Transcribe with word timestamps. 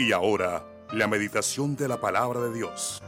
Y 0.00 0.12
ahora, 0.12 0.64
la 0.94 1.06
meditación 1.06 1.76
de 1.76 1.86
la 1.86 2.00
palabra 2.00 2.40
de 2.40 2.54
Dios. 2.54 3.02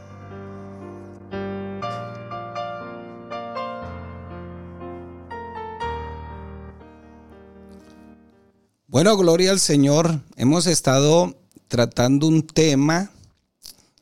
Bueno, 8.85 9.17
gloria 9.17 9.49
al 9.49 9.59
Señor. 9.59 10.19
Hemos 10.35 10.67
estado 10.67 11.35
tratando 11.67 12.27
un 12.27 12.45
tema 12.45 13.09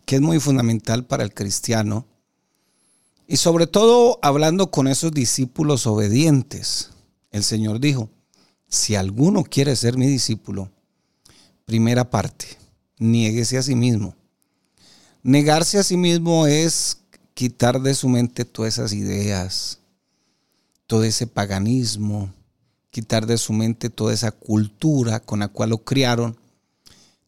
que 0.06 0.18
es 0.18 0.22
muy 0.22 0.42
fundamental 0.42 1.06
para 1.06 1.24
el 1.24 1.34
cristiano 1.34 2.06
y 3.26 3.38
sobre 3.38 3.68
todo 3.68 4.20
hablando 4.22 4.70
con 4.70 4.90
esos 4.90 5.14
discípulos 5.14 5.88
obedientes. 5.88 6.90
El 7.32 7.46
Señor 7.46 7.80
dijo, 7.80 8.10
si 8.68 8.96
alguno 8.96 9.46
quiere 9.46 9.78
ser 9.78 9.96
mi 9.96 10.08
discípulo, 10.08 10.70
primera 11.64 12.10
parte, 12.10 12.60
niéguese 13.02 13.58
a 13.58 13.64
sí 13.64 13.76
mismo. 13.76 14.16
Negarse 15.24 15.80
a 15.80 15.84
sí 15.84 15.98
mismo 15.98 16.46
es 16.46 17.00
quitar 17.34 17.82
de 17.82 17.96
su 17.96 18.08
mente 18.08 18.46
todas 18.46 18.76
esas 18.76 18.94
ideas, 18.94 19.80
todo 20.86 21.04
ese 21.04 21.26
paganismo, 21.26 22.32
quitar 22.92 23.26
de 23.26 23.38
su 23.38 23.54
mente 23.54 23.90
toda 23.90 24.14
esa 24.14 24.32
cultura 24.32 25.20
con 25.20 25.40
la 25.40 25.48
cual 25.48 25.72
lo 25.72 25.80
criaron, 25.80 26.38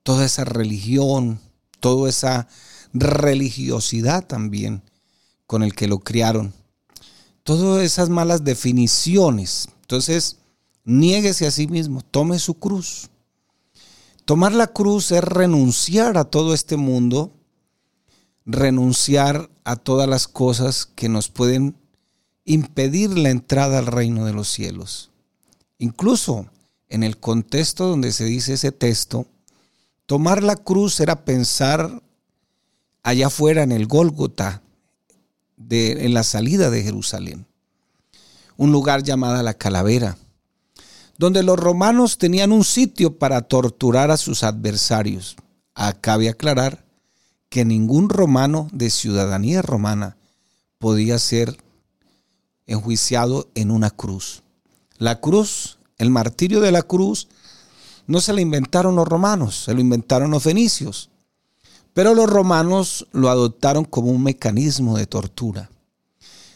toda 0.04 0.26
esa 0.26 0.44
religión, 0.45 1.40
toda 1.80 2.08
esa 2.09 2.48
religiosidad 2.94 4.28
también 4.28 4.84
con 5.48 5.64
el 5.64 5.73
que 5.73 5.88
lo 5.88 6.00
criaron. 6.00 6.53
Todas 7.44 7.84
esas 7.84 8.09
malas 8.09 8.44
definiciones. 8.44 9.67
Entonces, 9.81 10.38
niéguese 10.86 11.47
a 11.47 11.52
sí 11.52 11.67
mismo, 11.67 12.02
tome 12.02 12.38
su 12.38 12.53
cruz. 12.53 13.09
Tomar 14.25 14.53
la 14.53 14.67
cruz 14.67 15.11
es 15.11 15.23
renunciar 15.23 16.17
a 16.17 16.23
todo 16.23 16.53
este 16.53 16.77
mundo, 16.77 17.33
renunciar 18.45 19.49
a 19.66 19.75
todas 19.75 20.07
las 20.07 20.27
cosas 20.27 20.85
que 20.85 21.09
nos 21.09 21.29
pueden 21.29 21.75
impedir 22.45 23.17
la 23.17 23.29
entrada 23.29 23.79
al 23.79 23.88
reino 23.88 24.25
de 24.25 24.33
los 24.33 24.49
cielos. 24.49 25.11
Incluso 25.77 26.47
en 26.88 27.03
el 27.03 27.17
contexto 27.17 27.88
donde 27.88 28.13
se 28.13 28.23
dice 28.23 28.53
ese 28.53 28.71
texto, 28.71 29.25
tomar 30.05 30.41
la 30.41 30.55
cruz 30.55 30.99
era 31.01 31.25
pensar 31.25 32.01
allá 33.01 33.27
afuera 33.27 33.63
en 33.63 33.73
el 33.73 33.88
Gólgota, 33.88 34.61
en 35.69 36.13
la 36.13 36.23
salida 36.23 36.69
de 36.69 36.83
Jerusalén, 36.83 37.45
un 38.57 38.71
lugar 38.71 39.03
llamado 39.03 39.41
la 39.44 39.53
Calavera, 39.53 40.17
donde 41.17 41.44
los 41.44 41.59
romanos 41.59 42.17
tenían 42.17 42.52
un 42.52 42.64
sitio 42.64 43.17
para 43.17 43.42
torturar 43.42 44.11
a 44.11 44.17
sus 44.17 44.44
adversarios. 44.44 45.36
Acabe 45.75 46.30
aclarar 46.30 46.86
que 47.50 47.66
ningún 47.66 48.09
romano 48.09 48.67
de 48.72 48.89
ciudadanía 48.89 49.61
romana 49.61 50.17
podía 50.80 51.19
ser 51.19 51.58
enjuiciado 52.66 53.47
en 53.56 53.72
una 53.72 53.89
cruz. 53.89 54.44
La 54.97 55.19
cruz, 55.19 55.78
el 55.97 56.09
martirio 56.09 56.61
de 56.61 56.72
la 56.72 56.81
cruz, 56.81 57.28
no 58.08 58.22
se 58.22 58.34
la 58.34 58.41
inventaron 58.41 58.95
los 58.95 59.08
romanos, 59.08 59.64
se 59.66 59.73
lo 59.73 59.81
inventaron 59.81 60.31
los 60.31 60.44
fenicios. 60.44 61.09
Pero 61.94 62.16
los 62.16 62.30
romanos 62.30 63.08
lo 63.11 63.30
adoptaron 63.30 63.86
como 63.86 64.09
un 64.09 64.23
mecanismo 64.23 64.97
de 64.97 65.06
tortura. 65.06 65.69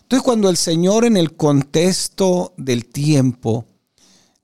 Entonces 0.02 0.23
cuando 0.23 0.50
el 0.50 0.58
Señor 0.58 1.05
en 1.05 1.16
el 1.16 1.35
contexto 1.35 2.53
del 2.58 2.85
tiempo 2.85 3.66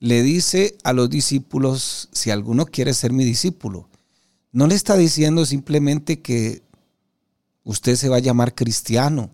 le 0.03 0.21
dice 0.21 0.77
a 0.83 0.91
los 0.91 1.09
discípulos, 1.09 2.09
si 2.11 2.29
alguno 2.29 2.65
quiere 2.65 2.93
ser 2.93 3.13
mi 3.13 3.23
discípulo, 3.23 3.87
no 4.51 4.67
le 4.67 4.75
está 4.75 4.97
diciendo 4.97 5.45
simplemente 5.45 6.19
que 6.19 6.61
usted 7.63 7.95
se 7.95 8.09
va 8.09 8.17
a 8.17 8.19
llamar 8.19 8.53
cristiano, 8.53 9.29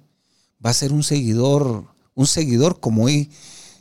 va 0.64 0.70
a 0.70 0.76
ser 0.76 0.94
un 0.94 1.02
seguidor, 1.02 1.86
un 2.14 2.28
seguidor 2.28 2.80
como 2.80 3.06
hoy 3.06 3.32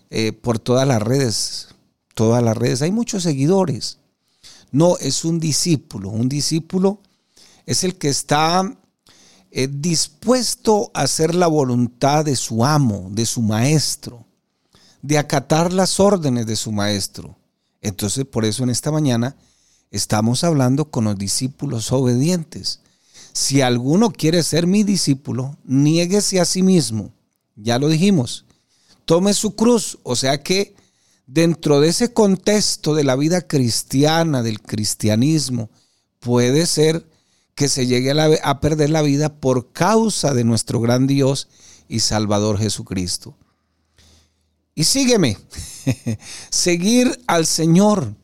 eh, 0.09 0.33
por 0.33 0.59
todas 0.59 0.89
las 0.89 1.03
redes, 1.03 1.69
todas 2.15 2.43
las 2.43 2.57
redes, 2.57 2.81
hay 2.81 2.91
muchos 2.91 3.23
seguidores. 3.23 3.99
No, 4.73 4.97
es 4.97 5.27
un 5.27 5.41
discípulo. 5.41 6.09
Un 6.09 6.31
discípulo 6.31 7.03
es 7.67 7.85
el 7.85 7.97
que 7.97 8.09
está 8.09 8.63
eh, 9.51 9.69
dispuesto 9.71 10.91
a 10.95 11.03
hacer 11.03 11.35
la 11.35 11.49
voluntad 11.49 12.25
de 12.25 12.35
su 12.35 12.65
amo, 12.65 13.11
de 13.13 13.27
su 13.27 13.43
maestro, 13.43 14.25
de 15.03 15.19
acatar 15.19 15.73
las 15.73 16.01
órdenes 16.01 16.47
de 16.47 16.57
su 16.57 16.73
maestro. 16.73 17.37
Entonces, 17.81 18.25
por 18.25 18.45
eso 18.45 18.65
en 18.65 18.71
esta 18.71 18.91
mañana 18.91 19.37
estamos 19.91 20.45
hablando 20.45 20.91
con 20.91 21.05
los 21.05 21.17
discípulos 21.17 21.93
obedientes. 21.93 22.81
Si 23.33 23.61
alguno 23.61 24.11
quiere 24.11 24.43
ser 24.43 24.67
mi 24.67 24.83
discípulo, 24.83 25.57
niéguese 25.65 26.41
a 26.41 26.45
sí 26.45 26.63
mismo. 26.63 27.13
Ya 27.55 27.79
lo 27.79 27.89
dijimos 27.89 28.45
tome 29.09 29.33
su 29.33 29.57
cruz. 29.57 29.99
O 30.05 30.15
sea 30.15 30.43
que 30.43 30.77
dentro 31.27 31.81
de 31.81 31.89
ese 31.89 32.13
contexto 32.13 32.95
de 32.95 33.03
la 33.03 33.17
vida 33.17 33.41
cristiana, 33.41 34.43
del 34.43 34.61
cristianismo, 34.61 35.71
puede 36.21 36.67
ser 36.67 37.09
que 37.55 37.69
se 37.69 37.87
llegue 37.87 38.13
a, 38.43 38.61
perder 38.61 38.91
la 38.91 39.03
vida 39.03 39.41
por 39.41 39.73
causa 39.73 40.33
de 40.35 40.45
nuestro 40.45 40.81
gran 40.81 41.09
Dios 41.09 41.49
y 41.89 42.01
Salvador 42.01 42.59
Jesucristo. 42.59 43.35
Y 44.79 44.85
sígueme, 44.85 45.37
seguir 46.51 47.21
al 47.27 47.47
Señor. 47.47 48.15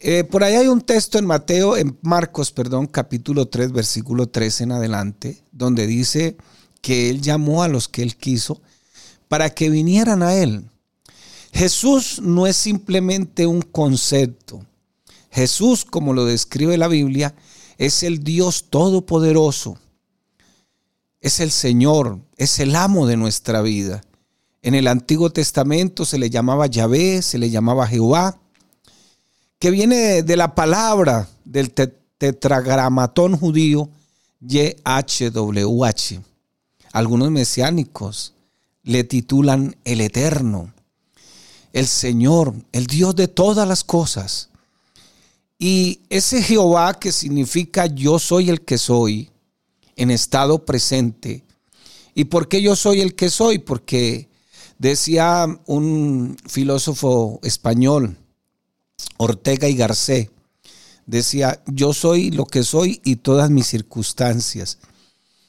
Eh, 0.00 0.24
por 0.24 0.42
ahí 0.42 0.56
hay 0.56 0.66
un 0.66 0.80
texto 0.80 1.16
en 1.16 1.26
Mateo, 1.26 1.76
en 1.76 1.96
Marcos, 2.02 2.50
perdón, 2.50 2.88
capítulo 2.88 3.46
3, 3.46 3.70
versículo 3.70 4.26
3 4.26 4.62
en 4.62 4.72
adelante, 4.72 5.40
donde 5.52 5.86
dice 5.86 6.36
que 6.80 7.08
Él 7.08 7.22
llamó 7.22 7.62
a 7.62 7.68
los 7.68 7.86
que 7.86 8.02
Él 8.02 8.16
quiso 8.16 8.62
para 9.28 9.50
que 9.50 9.70
vinieran 9.70 10.24
a 10.24 10.34
Él. 10.34 10.68
Jesús 11.52 12.20
no 12.20 12.48
es 12.48 12.56
simplemente 12.56 13.46
un 13.46 13.62
concepto. 13.62 14.66
Jesús, 15.30 15.84
como 15.84 16.14
lo 16.14 16.24
describe 16.24 16.76
la 16.76 16.88
Biblia, 16.88 17.32
es 17.78 18.02
el 18.02 18.24
Dios 18.24 18.70
todopoderoso. 18.70 19.78
Es 21.20 21.38
el 21.38 21.52
Señor, 21.52 22.18
es 22.36 22.58
el 22.58 22.74
amo 22.74 23.06
de 23.06 23.16
nuestra 23.16 23.62
vida. 23.62 24.02
En 24.62 24.76
el 24.76 24.86
Antiguo 24.86 25.30
Testamento 25.30 26.04
se 26.04 26.18
le 26.18 26.30
llamaba 26.30 26.68
Yahvé, 26.68 27.20
se 27.20 27.36
le 27.36 27.50
llamaba 27.50 27.88
Jehová, 27.88 28.38
que 29.58 29.72
viene 29.72 30.22
de 30.22 30.36
la 30.36 30.54
palabra 30.54 31.28
del 31.44 31.72
tetragramatón 31.72 33.36
judío 33.36 33.90
YHWH. 34.40 36.20
Algunos 36.92 37.30
mesiánicos 37.32 38.34
le 38.84 39.02
titulan 39.02 39.76
el 39.84 40.00
Eterno, 40.00 40.72
el 41.72 41.88
Señor, 41.88 42.54
el 42.70 42.86
Dios 42.86 43.16
de 43.16 43.26
todas 43.26 43.66
las 43.66 43.82
cosas. 43.82 44.50
Y 45.58 46.00
ese 46.08 46.40
Jehová 46.40 46.94
que 46.94 47.10
significa 47.10 47.86
yo 47.86 48.20
soy 48.20 48.48
el 48.48 48.60
que 48.60 48.78
soy 48.78 49.30
en 49.96 50.12
estado 50.12 50.64
presente. 50.64 51.44
¿Y 52.14 52.24
por 52.24 52.46
qué 52.46 52.62
yo 52.62 52.76
soy 52.76 53.00
el 53.00 53.16
que 53.16 53.30
soy? 53.30 53.58
Porque 53.58 54.28
decía 54.82 55.46
un 55.66 56.36
filósofo 56.44 57.38
español, 57.44 58.16
Ortega 59.16 59.68
y 59.68 59.76
Garcés, 59.76 60.30
decía, 61.06 61.62
yo 61.66 61.94
soy 61.94 62.32
lo 62.32 62.46
que 62.46 62.64
soy 62.64 63.00
y 63.04 63.16
todas 63.16 63.48
mis 63.48 63.68
circunstancias. 63.68 64.78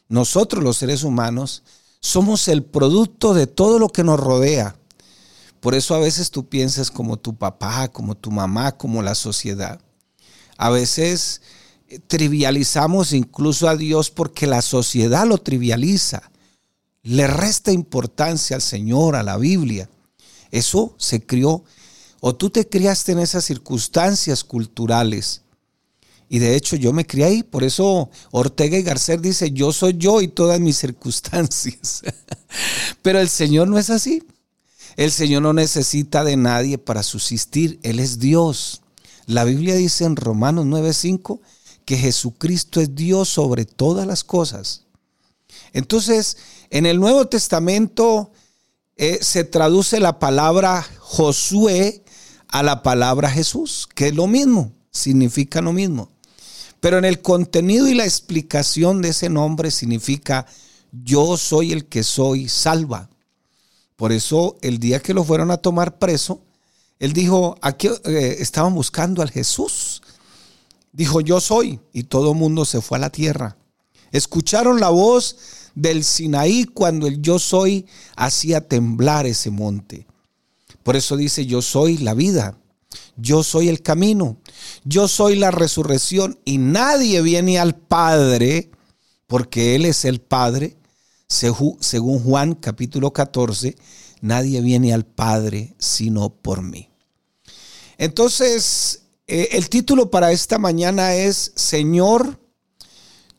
Nosotros 0.08 0.64
los 0.64 0.78
seres 0.78 1.04
humanos 1.04 1.64
somos 2.00 2.48
el 2.48 2.64
producto 2.64 3.34
de 3.34 3.48
todo 3.48 3.80
lo 3.80 3.90
que 3.90 4.04
nos 4.04 4.20
rodea. 4.20 4.76
Por 5.62 5.74
eso 5.74 5.96
a 5.96 6.00
veces 6.00 6.30
tú 6.30 6.48
piensas 6.48 6.92
como 6.92 7.18
tu 7.18 7.36
papá, 7.36 7.88
como 7.88 8.14
tu 8.14 8.30
mamá, 8.30 8.74
como 8.74 9.02
la 9.02 9.16
sociedad. 9.16 9.82
A 10.58 10.70
veces 10.70 11.42
eh, 11.88 11.98
trivializamos 12.06 13.14
incluso 13.14 13.68
a 13.68 13.78
Dios 13.78 14.12
porque 14.12 14.46
la 14.46 14.62
sociedad 14.62 15.26
lo 15.26 15.40
trivializa. 15.40 16.30
Le 17.04 17.28
resta 17.28 17.72
importancia 17.72 18.56
al 18.56 18.62
Señor, 18.62 19.16
a 19.16 19.24
la 19.24 19.38
Biblia. 19.38 19.90
Eso 20.52 20.96
se 20.98 21.26
crió, 21.26 21.64
o 22.22 22.36
tú 22.36 22.50
te 22.50 22.68
criaste 22.68 23.12
en 23.12 23.20
esas 23.20 23.46
circunstancias 23.46 24.44
culturales 24.44 25.44
y 26.34 26.40
de 26.40 26.56
hecho 26.56 26.76
yo 26.76 26.94
me 26.94 27.06
crié 27.06 27.26
ahí, 27.26 27.44
por 27.44 27.64
eso 27.64 28.10
Ortega 28.32 28.76
y 28.76 28.82
Garcés 28.82 29.22
dice, 29.22 29.52
yo 29.52 29.72
soy 29.72 29.96
yo 30.00 30.20
y 30.20 30.28
todas 30.28 30.60
mis 30.60 30.78
circunstancias. 30.78 32.02
Pero 33.04 33.20
el 33.20 33.30
Señor 33.30 33.68
no 33.68 33.78
es 33.78 33.92
así. 33.92 34.24
El 34.96 35.12
Señor 35.12 35.44
no 35.44 35.54
necesita 35.54 36.24
de 36.24 36.36
nadie 36.36 36.80
para 36.80 37.04
subsistir, 37.04 37.80
Él 37.84 38.00
es 38.00 38.18
Dios. 38.18 38.82
La 39.28 39.44
Biblia 39.44 39.76
dice 39.76 40.06
en 40.06 40.16
Romanos 40.16 40.66
9:5 40.66 41.40
que 41.86 41.98
Jesucristo 41.98 42.82
es 42.82 42.96
Dios 42.96 43.30
sobre 43.30 43.66
todas 43.66 44.08
las 44.08 44.24
cosas. 44.24 44.86
Entonces, 45.72 46.38
en 46.74 46.88
el 46.88 47.00
Nuevo 47.00 47.28
Testamento 47.28 48.32
eh, 48.98 49.20
se 49.22 49.44
traduce 49.44 50.00
la 50.00 50.18
palabra 50.18 50.84
Josué 50.98 52.04
a 52.48 52.64
la 52.64 52.82
palabra 52.82 53.30
Jesús, 53.30 53.88
que 53.94 54.08
es 54.08 54.16
lo 54.16 54.26
mismo, 54.26 54.72
significa 54.90 55.62
lo 55.62 55.72
mismo. 55.72 56.10
Pero 56.80 56.98
en 56.98 57.06
el 57.06 57.22
contenido 57.22 57.88
y 57.88 57.94
la 57.94 58.06
explicación 58.06 59.04
de 59.04 59.10
ese 59.10 59.30
nombre 59.30 59.70
significa 59.70 60.48
yo 60.92 61.38
soy 61.38 61.74
el 61.74 61.86
que 61.86 62.02
soy, 62.02 62.50
salva. 62.50 63.08
Por 63.96 64.12
eso 64.12 64.58
el 64.64 64.80
día 64.80 65.00
que 65.00 65.14
lo 65.14 65.24
fueron 65.24 65.52
a 65.52 65.58
tomar 65.58 66.00
preso, 66.00 66.42
él 66.98 67.14
dijo, 67.14 67.56
aquí 67.62 67.88
eh, 68.06 68.38
estaban 68.40 68.74
buscando 68.74 69.22
al 69.22 69.30
Jesús. 69.30 70.02
Dijo, 70.92 71.22
yo 71.22 71.40
soy. 71.40 71.80
Y 71.94 72.06
todo 72.06 72.32
el 72.32 72.38
mundo 72.38 72.66
se 72.66 72.82
fue 72.82 72.98
a 72.98 73.02
la 73.02 73.12
tierra. 73.12 73.58
Escucharon 74.12 74.80
la 74.80 74.90
voz 74.90 75.36
del 75.76 76.04
Sinaí 76.04 76.66
cuando 76.66 77.08
el 77.08 77.22
yo 77.22 77.40
soy 77.40 77.86
hacía 78.16 78.68
temblar 78.68 79.26
ese 79.26 79.50
monte. 79.50 80.06
Por 80.84 80.96
eso 80.96 81.16
dice, 81.18 81.46
yo 81.46 81.62
soy 81.62 81.98
la 81.98 82.14
vida. 82.14 82.58
Yo 83.16 83.44
soy 83.44 83.70
el 83.70 83.82
camino. 83.82 84.38
Yo 84.84 85.08
soy 85.08 85.36
la 85.36 85.52
resurrección. 85.52 86.40
Y 86.46 86.58
nadie 86.58 87.22
viene 87.22 87.60
al 87.60 87.76
Padre, 87.76 88.70
porque 89.28 89.76
Él 89.76 89.86
es 89.86 90.06
el 90.06 90.20
Padre, 90.20 90.78
según 91.28 92.20
Juan 92.20 92.54
capítulo 92.54 93.12
14, 93.12 93.76
nadie 94.22 94.62
viene 94.62 94.94
al 94.94 95.06
Padre 95.06 95.74
sino 95.80 96.30
por 96.30 96.62
mí. 96.62 96.90
Entonces, 97.98 99.04
eh, 99.28 99.50
el 99.54 99.70
título 99.70 100.12
para 100.12 100.32
esta 100.32 100.58
mañana 100.58 101.16
es, 101.16 101.54
Señor, 101.56 102.40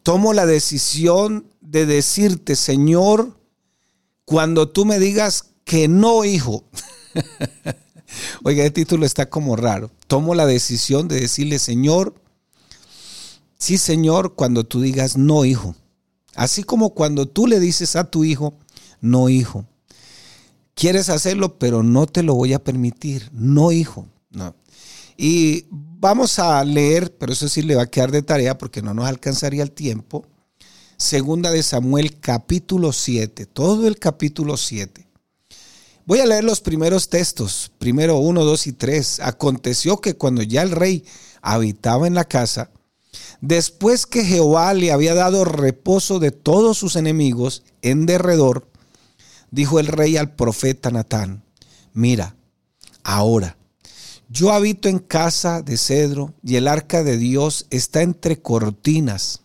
tomo 0.02 0.32
la 0.32 0.46
decisión 0.46 1.46
de 1.64 1.86
decirte, 1.86 2.56
Señor, 2.56 3.40
cuando 4.24 4.68
tú 4.68 4.84
me 4.84 4.98
digas 4.98 5.54
que 5.64 5.88
no, 5.88 6.24
hijo. 6.24 6.64
Oiga, 8.44 8.64
el 8.64 8.72
título 8.72 9.06
está 9.06 9.28
como 9.28 9.56
raro. 9.56 9.90
Tomo 10.06 10.34
la 10.34 10.46
decisión 10.46 11.08
de 11.08 11.20
decirle, 11.20 11.58
Señor, 11.58 12.14
sí, 13.58 13.78
Señor, 13.78 14.34
cuando 14.34 14.64
tú 14.64 14.82
digas 14.82 15.16
no, 15.16 15.44
hijo. 15.44 15.74
Así 16.36 16.62
como 16.64 16.90
cuando 16.90 17.26
tú 17.26 17.46
le 17.46 17.58
dices 17.60 17.96
a 17.96 18.04
tu 18.04 18.24
hijo, 18.24 18.58
no 19.00 19.28
hijo. 19.28 19.66
Quieres 20.74 21.08
hacerlo, 21.08 21.58
pero 21.58 21.82
no 21.82 22.06
te 22.06 22.22
lo 22.22 22.34
voy 22.34 22.52
a 22.52 22.62
permitir. 22.62 23.30
No 23.32 23.72
hijo. 23.72 24.06
No. 24.30 24.54
Y 25.16 25.66
vamos 25.70 26.38
a 26.38 26.62
leer, 26.64 27.16
pero 27.16 27.32
eso 27.32 27.48
sí 27.48 27.62
le 27.62 27.76
va 27.76 27.84
a 27.84 27.90
quedar 27.90 28.10
de 28.10 28.22
tarea 28.22 28.58
porque 28.58 28.82
no 28.82 28.92
nos 28.92 29.06
alcanzaría 29.06 29.62
el 29.62 29.70
tiempo. 29.70 30.26
Segunda 31.04 31.50
de 31.50 31.62
Samuel 31.62 32.18
capítulo 32.18 32.90
7, 32.90 33.44
todo 33.44 33.86
el 33.86 33.98
capítulo 33.98 34.56
7. 34.56 35.06
Voy 36.06 36.20
a 36.20 36.24
leer 36.24 36.44
los 36.44 36.62
primeros 36.62 37.10
textos, 37.10 37.70
primero 37.76 38.16
1, 38.16 38.42
2 38.42 38.66
y 38.68 38.72
3. 38.72 39.20
Aconteció 39.20 40.00
que 40.00 40.14
cuando 40.14 40.42
ya 40.42 40.62
el 40.62 40.70
rey 40.70 41.04
habitaba 41.42 42.06
en 42.06 42.14
la 42.14 42.24
casa, 42.24 42.70
Después 43.42 44.06
que 44.06 44.24
Jehová 44.24 44.72
le 44.72 44.92
había 44.92 45.14
dado 45.14 45.44
reposo 45.44 46.20
de 46.20 46.30
todos 46.30 46.78
sus 46.78 46.96
enemigos 46.96 47.64
en 47.82 48.06
derredor, 48.06 48.66
dijo 49.50 49.78
el 49.80 49.88
rey 49.88 50.16
al 50.16 50.34
profeta 50.34 50.90
Natán, 50.90 51.44
mira, 51.92 52.34
ahora, 53.02 53.58
yo 54.30 54.52
habito 54.52 54.88
en 54.88 55.00
casa 55.00 55.60
de 55.60 55.76
cedro 55.76 56.32
y 56.42 56.56
el 56.56 56.66
arca 56.66 57.04
de 57.04 57.18
Dios 57.18 57.66
está 57.68 58.00
entre 58.00 58.40
cortinas. 58.40 59.43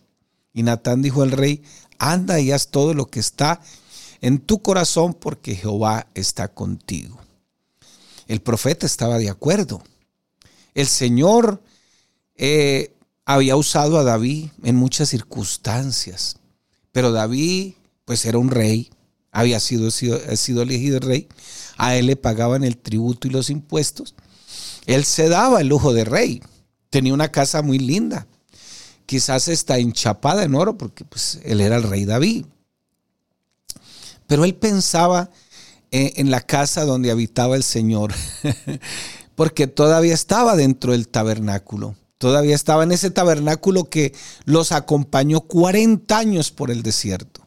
Y 0.52 0.62
Natán 0.62 1.02
dijo 1.02 1.22
al 1.22 1.30
rey, 1.30 1.62
anda 1.98 2.40
y 2.40 2.50
haz 2.52 2.68
todo 2.68 2.94
lo 2.94 3.06
que 3.06 3.20
está 3.20 3.60
en 4.20 4.38
tu 4.40 4.62
corazón 4.62 5.14
porque 5.14 5.54
Jehová 5.54 6.06
está 6.14 6.48
contigo. 6.48 7.20
El 8.26 8.40
profeta 8.40 8.86
estaba 8.86 9.18
de 9.18 9.30
acuerdo. 9.30 9.82
El 10.74 10.86
Señor 10.86 11.62
eh, 12.36 12.94
había 13.24 13.56
usado 13.56 13.98
a 13.98 14.04
David 14.04 14.48
en 14.62 14.76
muchas 14.76 15.08
circunstancias, 15.08 16.36
pero 16.92 17.12
David 17.12 17.74
pues 18.04 18.24
era 18.24 18.38
un 18.38 18.50
rey, 18.50 18.90
había 19.30 19.60
sido, 19.60 19.90
sido, 19.90 20.18
sido 20.36 20.62
elegido 20.62 20.98
rey, 21.00 21.28
a 21.76 21.94
él 21.96 22.06
le 22.06 22.16
pagaban 22.16 22.64
el 22.64 22.76
tributo 22.76 23.28
y 23.28 23.30
los 23.30 23.50
impuestos, 23.50 24.14
él 24.86 25.04
se 25.04 25.28
daba 25.28 25.60
el 25.60 25.68
lujo 25.68 25.92
de 25.92 26.04
rey, 26.04 26.42
tenía 26.88 27.14
una 27.14 27.30
casa 27.30 27.62
muy 27.62 27.78
linda, 27.78 28.26
quizás 29.10 29.48
está 29.48 29.76
enchapada 29.78 30.44
en 30.44 30.54
oro 30.54 30.78
porque 30.78 31.04
pues, 31.04 31.40
él 31.42 31.60
era 31.60 31.74
el 31.74 31.82
rey 31.82 32.04
David, 32.04 32.46
pero 34.28 34.44
él 34.44 34.54
pensaba 34.54 35.30
en, 35.90 36.12
en 36.14 36.30
la 36.30 36.42
casa 36.42 36.84
donde 36.84 37.10
habitaba 37.10 37.56
el 37.56 37.64
Señor, 37.64 38.14
porque 39.34 39.66
todavía 39.66 40.14
estaba 40.14 40.54
dentro 40.54 40.92
del 40.92 41.08
tabernáculo. 41.08 41.96
Todavía 42.18 42.54
estaba 42.54 42.84
en 42.84 42.92
ese 42.92 43.10
tabernáculo 43.10 43.90
que 43.90 44.14
los 44.44 44.70
acompañó 44.70 45.40
40 45.40 46.16
años 46.16 46.52
por 46.52 46.70
el 46.70 46.84
desierto. 46.84 47.44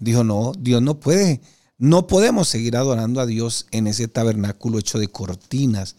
Dijo, 0.00 0.24
no, 0.24 0.54
Dios 0.58 0.82
no 0.82 0.98
puede, 0.98 1.40
no 1.78 2.08
podemos 2.08 2.48
seguir 2.48 2.76
adorando 2.76 3.20
a 3.20 3.26
Dios 3.26 3.68
en 3.70 3.86
ese 3.86 4.08
tabernáculo 4.08 4.80
hecho 4.80 4.98
de 4.98 5.06
cortinas 5.06 5.94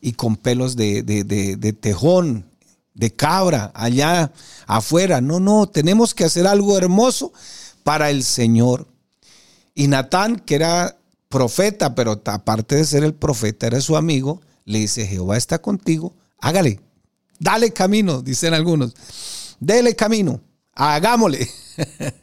y 0.00 0.12
con 0.12 0.36
pelos 0.36 0.76
de, 0.76 1.02
de 1.02 1.72
tejón, 1.72 2.49
de 3.00 3.10
cabra, 3.10 3.72
allá 3.74 4.30
afuera. 4.66 5.20
No, 5.20 5.40
no, 5.40 5.68
tenemos 5.68 6.14
que 6.14 6.24
hacer 6.24 6.46
algo 6.46 6.78
hermoso 6.78 7.32
para 7.82 8.10
el 8.10 8.22
Señor. 8.22 8.86
Y 9.74 9.88
Natán, 9.88 10.36
que 10.36 10.54
era 10.54 10.96
profeta, 11.28 11.94
pero 11.96 12.22
aparte 12.24 12.76
de 12.76 12.84
ser 12.84 13.02
el 13.02 13.14
profeta, 13.14 13.66
era 13.66 13.80
su 13.80 13.96
amigo, 13.96 14.40
le 14.64 14.78
dice, 14.78 15.06
Jehová 15.06 15.36
está 15.36 15.60
contigo, 15.60 16.14
hágale, 16.38 16.80
Dale 17.40 17.72
camino, 17.72 18.20
dicen 18.20 18.52
algunos. 18.52 18.94
Dele 19.58 19.96
camino, 19.96 20.42
hagámosle. 20.74 21.48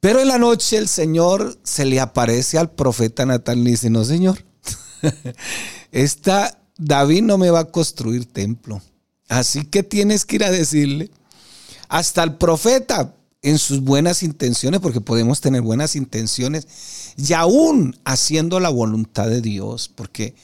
Pero 0.00 0.20
en 0.20 0.28
la 0.28 0.38
noche 0.38 0.78
el 0.78 0.88
Señor 0.88 1.58
se 1.62 1.84
le 1.84 2.00
aparece 2.00 2.56
al 2.56 2.70
profeta 2.70 3.26
Natán 3.26 3.58
y 3.58 3.72
dice, 3.72 3.90
no 3.90 4.02
Señor, 4.06 4.42
esta 5.92 6.58
David 6.78 7.22
no 7.22 7.36
me 7.36 7.50
va 7.50 7.60
a 7.60 7.64
construir 7.66 8.24
templo. 8.24 8.80
Así 9.30 9.64
que 9.64 9.82
tienes 9.82 10.26
que 10.26 10.36
ir 10.36 10.44
a 10.44 10.50
decirle, 10.50 11.10
hasta 11.88 12.22
el 12.22 12.34
profeta 12.36 13.14
en 13.40 13.58
sus 13.58 13.80
buenas 13.80 14.22
intenciones, 14.22 14.80
porque 14.80 15.00
podemos 15.00 15.40
tener 15.40 15.62
buenas 15.62 15.96
intenciones, 15.96 16.66
y 17.16 17.32
aún 17.32 17.98
haciendo 18.04 18.60
la 18.60 18.68
voluntad 18.68 19.28
de 19.28 19.40
Dios, 19.40 19.90
porque 19.94 20.34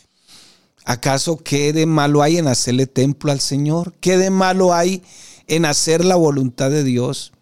¿Acaso 0.86 1.38
qué 1.38 1.72
de 1.72 1.84
malo 1.84 2.22
hay 2.22 2.38
en 2.38 2.46
hacerle 2.46 2.86
templo 2.86 3.32
al 3.32 3.40
Señor? 3.40 3.92
¿Qué 4.00 4.16
de 4.16 4.30
malo 4.30 4.72
hay 4.72 5.02
en 5.48 5.64
hacer 5.64 6.04
la 6.04 6.14
voluntad 6.14 6.70
de 6.70 6.84
Dios? 6.84 7.32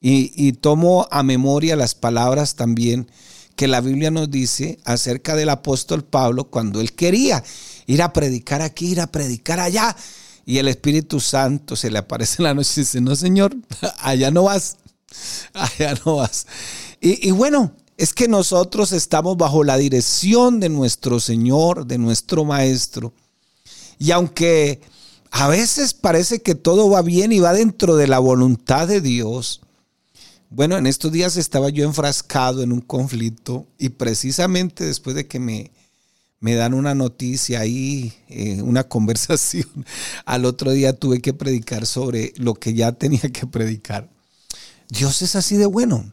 Y, 0.00 0.52
tomo 0.54 1.08
a 1.10 1.24
memoria 1.24 1.76
las 1.76 1.96
palabras 1.96 2.54
también 2.54 3.08
que 3.56 3.66
la 3.68 3.80
Biblia 3.80 4.12
nos 4.12 4.30
dice 4.30 4.78
acerca 4.84 5.34
del 5.34 5.48
apóstol 5.48 6.04
Pablo 6.04 6.44
cuando 6.44 6.80
él 6.80 6.92
quería 6.92 7.42
ir 7.86 8.02
a 8.02 8.12
predicar 8.12 8.62
aquí, 8.62 8.92
ir 8.92 9.00
a 9.00 9.08
predicar 9.08 9.58
allá. 9.58 9.96
Y 10.44 10.58
el 10.58 10.68
Espíritu 10.68 11.20
Santo 11.20 11.76
se 11.76 11.90
le 11.90 11.98
aparece 11.98 12.36
en 12.38 12.44
la 12.44 12.54
noche 12.54 12.72
y 12.76 12.80
dice, 12.80 13.00
no 13.00 13.14
Señor, 13.14 13.54
allá 14.00 14.30
no 14.30 14.44
vas, 14.44 14.76
allá 15.52 15.94
no 16.04 16.16
vas. 16.16 16.46
Y, 17.00 17.28
y 17.28 17.30
bueno, 17.30 17.72
es 17.96 18.12
que 18.12 18.28
nosotros 18.28 18.92
estamos 18.92 19.36
bajo 19.36 19.64
la 19.64 19.76
dirección 19.76 20.60
de 20.60 20.68
nuestro 20.68 21.20
Señor, 21.20 21.86
de 21.86 21.98
nuestro 21.98 22.44
Maestro. 22.44 23.12
Y 23.98 24.10
aunque 24.10 24.80
a 25.30 25.48
veces 25.48 25.94
parece 25.94 26.42
que 26.42 26.54
todo 26.54 26.90
va 26.90 27.02
bien 27.02 27.32
y 27.32 27.40
va 27.40 27.52
dentro 27.52 27.96
de 27.96 28.08
la 28.08 28.18
voluntad 28.18 28.88
de 28.88 29.00
Dios, 29.00 29.60
bueno, 30.50 30.76
en 30.76 30.86
estos 30.86 31.10
días 31.12 31.36
estaba 31.38 31.70
yo 31.70 31.84
enfrascado 31.84 32.62
en 32.62 32.72
un 32.72 32.82
conflicto 32.82 33.66
y 33.78 33.90
precisamente 33.90 34.84
después 34.84 35.16
de 35.16 35.26
que 35.26 35.38
me, 35.38 35.70
me 36.42 36.56
dan 36.56 36.74
una 36.74 36.94
noticia 36.94 37.60
ahí, 37.60 38.12
eh, 38.28 38.60
una 38.62 38.82
conversación, 38.88 39.86
al 40.26 40.44
otro 40.44 40.72
día 40.72 40.92
tuve 40.92 41.22
que 41.22 41.32
predicar 41.32 41.86
sobre 41.86 42.34
lo 42.36 42.54
que 42.54 42.74
ya 42.74 42.92
tenía 42.92 43.30
que 43.32 43.46
predicar. 43.46 44.10
Dios 44.90 45.22
es 45.22 45.36
así 45.36 45.56
de 45.56 45.66
bueno, 45.66 46.12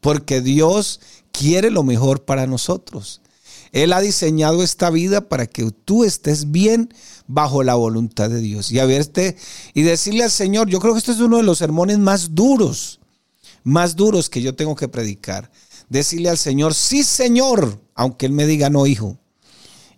porque 0.00 0.42
Dios 0.42 1.00
quiere 1.32 1.70
lo 1.70 1.82
mejor 1.82 2.24
para 2.26 2.46
nosotros. 2.46 3.22
Él 3.72 3.94
ha 3.94 4.00
diseñado 4.00 4.62
esta 4.62 4.90
vida 4.90 5.28
para 5.28 5.46
que 5.46 5.70
tú 5.70 6.04
estés 6.04 6.50
bien 6.50 6.92
bajo 7.26 7.62
la 7.62 7.74
voluntad 7.74 8.28
de 8.28 8.40
Dios. 8.40 8.70
Y 8.70 8.80
a 8.80 8.84
verte 8.84 9.36
y 9.72 9.82
decirle 9.82 10.24
al 10.24 10.30
Señor, 10.30 10.68
yo 10.68 10.78
creo 10.80 10.92
que 10.92 10.98
este 10.98 11.12
es 11.12 11.20
uno 11.20 11.38
de 11.38 11.42
los 11.42 11.58
sermones 11.58 11.98
más 11.98 12.34
duros, 12.34 13.00
más 13.64 13.96
duros 13.96 14.28
que 14.28 14.42
yo 14.42 14.54
tengo 14.54 14.76
que 14.76 14.88
predicar. 14.88 15.50
Decirle 15.88 16.28
al 16.28 16.38
Señor, 16.38 16.74
sí 16.74 17.02
Señor, 17.02 17.80
aunque 17.94 18.26
Él 18.26 18.32
me 18.32 18.46
diga 18.46 18.68
no 18.68 18.86
hijo. 18.86 19.19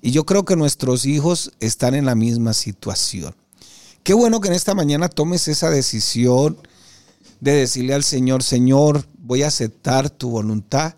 Y 0.02 0.10
yo 0.10 0.26
creo 0.26 0.44
que 0.44 0.56
nuestros 0.56 1.06
hijos 1.06 1.52
están 1.60 1.94
en 1.94 2.04
la 2.04 2.14
misma 2.14 2.52
situación. 2.52 3.34
Qué 4.02 4.12
bueno 4.12 4.40
que 4.40 4.48
en 4.48 4.54
esta 4.54 4.74
mañana 4.74 5.08
tomes 5.08 5.48
esa 5.48 5.70
decisión 5.70 6.58
de 7.40 7.52
decirle 7.52 7.94
al 7.94 8.04
Señor, 8.04 8.42
Señor, 8.42 9.06
voy 9.18 9.44
a 9.44 9.46
aceptar 9.46 10.10
tu 10.10 10.28
voluntad 10.28 10.94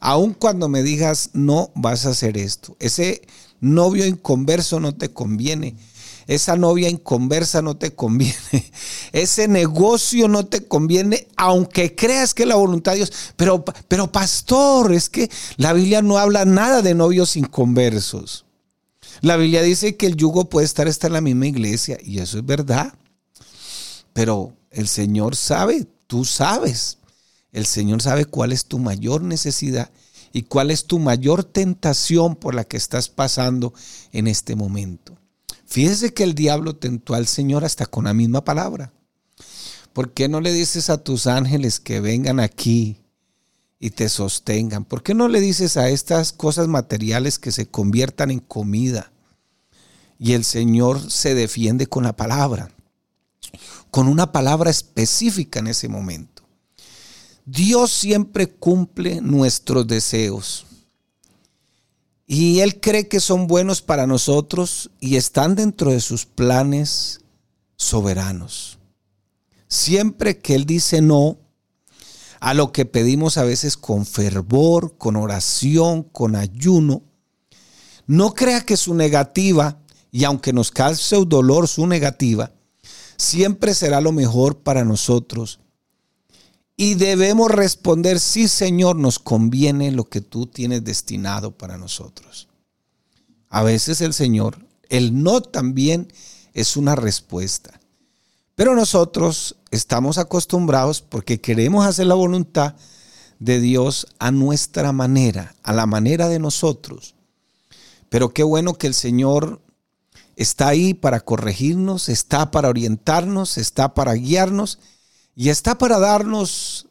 aun 0.00 0.34
cuando 0.34 0.68
me 0.68 0.82
digas 0.82 1.30
no 1.32 1.70
vas 1.74 2.06
a 2.06 2.10
hacer 2.10 2.38
esto. 2.38 2.76
Ese 2.78 3.22
novio 3.60 4.06
inconverso 4.06 4.80
no 4.80 4.94
te 4.94 5.12
conviene. 5.12 5.74
Esa 6.26 6.56
novia 6.56 6.88
inconversa 6.88 7.62
no 7.62 7.76
te 7.76 7.94
conviene, 7.94 8.34
ese 9.12 9.48
negocio 9.48 10.28
no 10.28 10.46
te 10.46 10.66
conviene, 10.66 11.28
aunque 11.36 11.94
creas 11.94 12.34
que 12.34 12.46
la 12.46 12.56
voluntad 12.56 12.92
de 12.92 12.98
Dios. 12.98 13.12
Pero, 13.36 13.64
pero 13.88 14.10
pastor, 14.10 14.92
es 14.92 15.08
que 15.08 15.30
la 15.56 15.72
Biblia 15.72 16.02
no 16.02 16.18
habla 16.18 16.44
nada 16.44 16.82
de 16.82 16.94
novios 16.94 17.36
inconversos. 17.36 18.44
La 19.20 19.36
Biblia 19.36 19.62
dice 19.62 19.96
que 19.96 20.06
el 20.06 20.16
yugo 20.16 20.48
puede 20.50 20.66
estar 20.66 20.88
hasta 20.88 21.06
en 21.06 21.14
la 21.14 21.20
misma 21.20 21.46
iglesia 21.46 21.96
y 22.02 22.18
eso 22.18 22.38
es 22.38 22.44
verdad. 22.44 22.92
Pero 24.12 24.52
el 24.70 24.88
Señor 24.88 25.36
sabe, 25.36 25.86
tú 26.06 26.24
sabes. 26.24 26.98
El 27.52 27.66
Señor 27.66 28.02
sabe 28.02 28.26
cuál 28.26 28.52
es 28.52 28.66
tu 28.66 28.78
mayor 28.78 29.22
necesidad 29.22 29.90
y 30.32 30.42
cuál 30.42 30.70
es 30.70 30.86
tu 30.86 30.98
mayor 30.98 31.44
tentación 31.44 32.36
por 32.36 32.54
la 32.54 32.64
que 32.64 32.76
estás 32.76 33.08
pasando 33.08 33.72
en 34.12 34.26
este 34.26 34.56
momento. 34.56 35.16
Fíjese 35.66 36.14
que 36.14 36.22
el 36.22 36.34
diablo 36.34 36.76
tentó 36.76 37.14
al 37.14 37.26
Señor 37.26 37.64
hasta 37.64 37.86
con 37.86 38.04
la 38.04 38.14
misma 38.14 38.44
palabra. 38.44 38.92
¿Por 39.92 40.12
qué 40.12 40.28
no 40.28 40.40
le 40.40 40.52
dices 40.52 40.90
a 40.90 41.02
tus 41.02 41.26
ángeles 41.26 41.80
que 41.80 42.00
vengan 42.00 42.38
aquí 42.38 42.98
y 43.80 43.90
te 43.90 44.08
sostengan? 44.08 44.84
¿Por 44.84 45.02
qué 45.02 45.14
no 45.14 45.28
le 45.28 45.40
dices 45.40 45.76
a 45.76 45.88
estas 45.88 46.32
cosas 46.32 46.68
materiales 46.68 47.38
que 47.38 47.50
se 47.50 47.66
conviertan 47.66 48.30
en 48.30 48.40
comida? 48.40 49.10
Y 50.18 50.32
el 50.32 50.44
Señor 50.44 51.10
se 51.10 51.34
defiende 51.34 51.86
con 51.86 52.04
la 52.04 52.14
palabra, 52.14 52.70
con 53.90 54.08
una 54.08 54.32
palabra 54.32 54.70
específica 54.70 55.58
en 55.58 55.66
ese 55.66 55.88
momento. 55.88 56.42
Dios 57.44 57.92
siempre 57.92 58.48
cumple 58.48 59.20
nuestros 59.20 59.86
deseos. 59.86 60.66
Y 62.26 62.60
Él 62.60 62.80
cree 62.80 63.06
que 63.06 63.20
son 63.20 63.46
buenos 63.46 63.82
para 63.82 64.06
nosotros 64.06 64.90
y 64.98 65.16
están 65.16 65.54
dentro 65.54 65.92
de 65.92 66.00
sus 66.00 66.26
planes 66.26 67.20
soberanos. 67.76 68.78
Siempre 69.68 70.38
que 70.38 70.54
Él 70.54 70.66
dice 70.66 71.00
no 71.00 71.38
a 72.40 72.52
lo 72.54 72.72
que 72.72 72.84
pedimos 72.84 73.38
a 73.38 73.44
veces 73.44 73.76
con 73.76 74.06
fervor, 74.06 74.98
con 74.98 75.16
oración, 75.16 76.02
con 76.02 76.36
ayuno, 76.36 77.02
no 78.06 78.34
crea 78.34 78.60
que 78.60 78.76
su 78.76 78.94
negativa, 78.94 79.80
y 80.12 80.24
aunque 80.24 80.52
nos 80.52 80.70
cause 80.70 81.16
dolor 81.26 81.66
su 81.66 81.86
negativa, 81.86 82.52
siempre 83.16 83.74
será 83.74 84.00
lo 84.00 84.12
mejor 84.12 84.58
para 84.58 84.84
nosotros 84.84 85.60
y 86.76 86.94
debemos 86.94 87.50
responder, 87.50 88.20
sí 88.20 88.48
Señor, 88.48 88.96
nos 88.96 89.18
conviene 89.18 89.90
lo 89.90 90.04
que 90.04 90.20
tú 90.20 90.46
tienes 90.46 90.84
destinado 90.84 91.52
para 91.52 91.78
nosotros. 91.78 92.48
A 93.48 93.62
veces 93.62 94.02
el 94.02 94.12
Señor, 94.12 94.58
el 94.90 95.22
no 95.22 95.40
también 95.40 96.12
es 96.52 96.76
una 96.76 96.94
respuesta. 96.94 97.80
Pero 98.54 98.74
nosotros 98.74 99.56
estamos 99.70 100.18
acostumbrados 100.18 101.00
porque 101.00 101.40
queremos 101.40 101.86
hacer 101.86 102.06
la 102.06 102.14
voluntad 102.14 102.74
de 103.38 103.60
Dios 103.60 104.06
a 104.18 104.30
nuestra 104.30 104.92
manera, 104.92 105.54
a 105.62 105.72
la 105.72 105.86
manera 105.86 106.28
de 106.28 106.38
nosotros. 106.38 107.14
Pero 108.08 108.30
qué 108.30 108.42
bueno 108.42 108.74
que 108.74 108.86
el 108.86 108.94
Señor 108.94 109.60
está 110.36 110.68
ahí 110.68 110.94
para 110.94 111.20
corregirnos, 111.20 112.08
está 112.08 112.50
para 112.50 112.68
orientarnos, 112.68 113.58
está 113.58 113.94
para 113.94 114.14
guiarnos 114.14 114.78
y 115.36 115.50
está 115.50 115.76
para 115.76 115.98
darnos 115.98 116.88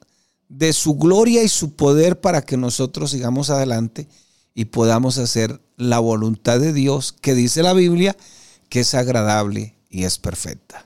de 0.48 0.72
su 0.72 0.96
gloria 0.96 1.44
y 1.44 1.50
su 1.50 1.76
poder 1.76 2.22
para 2.22 2.44
que 2.44 2.56
nosotros 2.56 3.10
sigamos 3.10 3.50
adelante 3.50 4.08
y 4.54 4.66
podamos 4.66 5.18
hacer 5.18 5.60
la 5.76 5.98
voluntad 5.98 6.60
de 6.60 6.72
Dios 6.72 7.12
que 7.12 7.34
dice 7.34 7.64
la 7.64 7.74
Biblia 7.74 8.16
que 8.70 8.82
es 8.82 8.94
agradable 8.94 9.76
y 9.90 10.04
es 10.04 10.20
perfecta. 10.20 10.86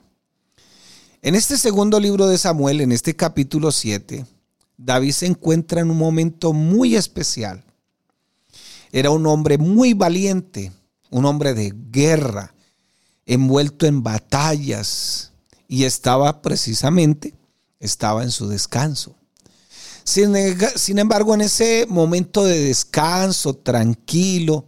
En 1.22 1.36
este 1.36 1.58
segundo 1.58 2.00
libro 2.00 2.28
de 2.28 2.38
Samuel, 2.38 2.80
en 2.80 2.94
este 2.94 3.14
capítulo 3.14 3.74
7, 3.74 4.26
David 4.78 5.12
se 5.12 5.26
encuentra 5.26 5.82
en 5.82 5.92
un 5.92 5.98
momento 5.98 6.54
muy 6.54 6.96
especial. 6.96 7.66
Era 8.94 9.10
un 9.10 9.28
hombre 9.28 9.58
muy 9.58 9.94
valiente, 9.94 10.72
un 11.10 11.26
hombre 11.26 11.54
de 11.54 11.74
guerra, 11.92 12.54
envuelto 13.26 13.86
en 13.86 14.02
batallas 14.02 15.34
y 15.68 15.84
estaba 15.84 16.42
precisamente 16.42 17.34
estaba 17.80 18.24
en 18.24 18.32
su 18.32 18.48
descanso. 18.48 19.16
Sin, 20.04 20.98
embargo, 20.98 21.36
en 21.36 21.42
ese 21.42 21.86
momento 21.88 22.44
de 22.44 22.60
descanso, 22.60 23.54
tranquilo, 23.54 24.66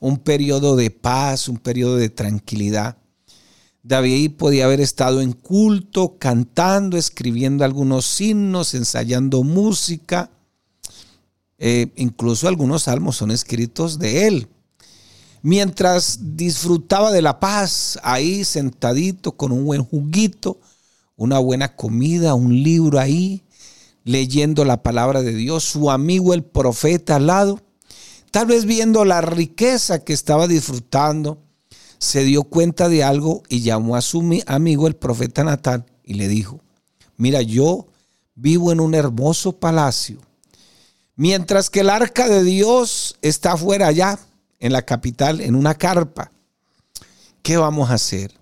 un 0.00 0.18
periodo 0.18 0.76
de 0.76 0.90
paz, 0.90 1.48
un 1.48 1.56
periodo 1.56 1.96
de 1.96 2.10
tranquilidad, 2.10 2.98
David 3.82 4.32
podía 4.32 4.66
haber 4.66 4.80
estado 4.80 5.22
en 5.22 5.32
culto, 5.32 6.18
cantando, 6.18 6.98
escribiendo 6.98 7.64
algunos 7.64 8.20
himnos, 8.20 8.74
ensayando 8.74 9.44
música. 9.44 10.30
Eh, 11.56 11.92
incluso 11.96 12.48
algunos 12.48 12.82
salmos 12.82 13.16
son 13.16 13.30
escritos 13.30 13.98
de 13.98 14.26
él. 14.26 14.48
Mientras 15.40 16.36
disfrutaba 16.36 17.12
de 17.12 17.22
la 17.22 17.40
paz, 17.40 17.98
ahí 18.02 18.44
sentadito 18.44 19.32
con 19.32 19.52
un 19.52 19.64
buen 19.64 19.84
juguito, 19.84 20.58
una 21.16 21.38
buena 21.38 21.74
comida, 21.74 22.34
un 22.34 22.62
libro 22.62 22.98
ahí, 22.98 23.42
leyendo 24.04 24.64
la 24.64 24.82
palabra 24.82 25.22
de 25.22 25.34
Dios, 25.34 25.64
su 25.64 25.90
amigo 25.90 26.34
el 26.34 26.44
profeta 26.44 27.16
al 27.16 27.26
lado, 27.26 27.60
tal 28.30 28.46
vez 28.46 28.64
viendo 28.64 29.04
la 29.04 29.20
riqueza 29.20 30.04
que 30.04 30.12
estaba 30.12 30.46
disfrutando, 30.46 31.42
se 31.98 32.22
dio 32.24 32.44
cuenta 32.44 32.88
de 32.88 33.02
algo 33.02 33.42
y 33.48 33.62
llamó 33.62 33.96
a 33.96 34.02
su 34.02 34.22
amigo 34.46 34.86
el 34.86 34.96
profeta 34.96 35.42
Natán 35.42 35.86
y 36.04 36.14
le 36.14 36.28
dijo, 36.28 36.60
mira, 37.16 37.42
yo 37.42 37.86
vivo 38.34 38.70
en 38.70 38.80
un 38.80 38.94
hermoso 38.94 39.52
palacio, 39.52 40.18
mientras 41.16 41.70
que 41.70 41.80
el 41.80 41.90
arca 41.90 42.28
de 42.28 42.44
Dios 42.44 43.16
está 43.22 43.52
afuera 43.52 43.88
allá, 43.88 44.18
en 44.58 44.72
la 44.72 44.82
capital, 44.82 45.40
en 45.40 45.54
una 45.54 45.74
carpa. 45.74 46.30
¿Qué 47.42 47.56
vamos 47.56 47.90
a 47.90 47.94
hacer? 47.94 48.32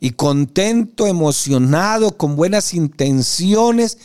Y 0.00 0.10
contento, 0.10 1.06
emocionado, 1.06 2.16
con 2.16 2.36
buenas 2.36 2.74
intenciones 2.74 3.98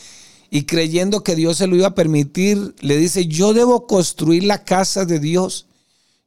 y 0.51 0.63
creyendo 0.63 1.23
que 1.23 1.35
Dios 1.35 1.57
se 1.57 1.67
lo 1.67 1.75
iba 1.75 1.87
a 1.87 1.95
permitir, 1.95 2.75
le 2.79 2.97
dice, 2.97 3.27
yo 3.27 3.53
debo 3.53 3.85
construir 3.85 4.43
la 4.43 4.63
casa 4.63 5.05
de 5.05 5.19
Dios, 5.19 5.67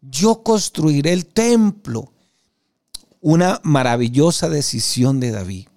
yo 0.00 0.42
construiré 0.42 1.12
el 1.12 1.26
templo. 1.26 2.12
Una 3.20 3.60
maravillosa 3.62 4.48
decisión 4.48 5.20
de 5.20 5.30
David. 5.30 5.68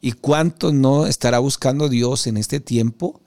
¿Y 0.00 0.12
cuánto 0.12 0.72
no 0.72 1.06
estará 1.06 1.38
buscando 1.38 1.88
Dios 1.88 2.26
en 2.26 2.36
este 2.36 2.60
tiempo? 2.60 3.20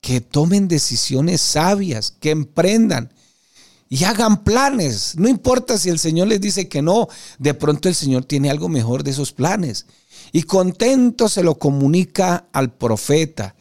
Que 0.00 0.20
tomen 0.20 0.66
decisiones 0.66 1.40
sabias, 1.40 2.10
que 2.18 2.30
emprendan, 2.30 3.12
y 3.88 4.04
hagan 4.04 4.42
planes. 4.42 5.14
No 5.16 5.28
importa 5.28 5.78
si 5.78 5.88
el 5.88 5.98
Señor 5.98 6.28
les 6.28 6.40
dice 6.40 6.68
que 6.68 6.82
no, 6.82 7.08
de 7.38 7.54
pronto 7.54 7.88
el 7.88 7.94
Señor 7.94 8.24
tiene 8.24 8.50
algo 8.50 8.68
mejor 8.68 9.04
de 9.04 9.12
esos 9.12 9.32
planes. 9.32 9.86
Y 10.32 10.42
contento 10.42 11.28
se 11.28 11.42
lo 11.42 11.56
comunica 11.56 12.46
al 12.52 12.72
profeta. 12.72 13.54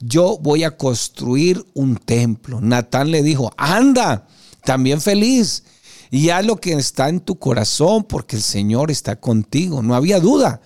Yo 0.00 0.38
voy 0.38 0.64
a 0.64 0.76
construir 0.76 1.64
un 1.74 1.96
templo. 1.96 2.60
Natán 2.60 3.10
le 3.10 3.22
dijo, 3.22 3.52
anda, 3.56 4.26
también 4.64 5.00
feliz. 5.00 5.64
Y 6.10 6.30
haz 6.30 6.44
lo 6.44 6.56
que 6.56 6.72
está 6.72 7.08
en 7.08 7.20
tu 7.20 7.38
corazón 7.38 8.04
porque 8.04 8.36
el 8.36 8.42
Señor 8.42 8.90
está 8.90 9.16
contigo. 9.16 9.82
No 9.82 9.94
había 9.94 10.20
duda 10.20 10.60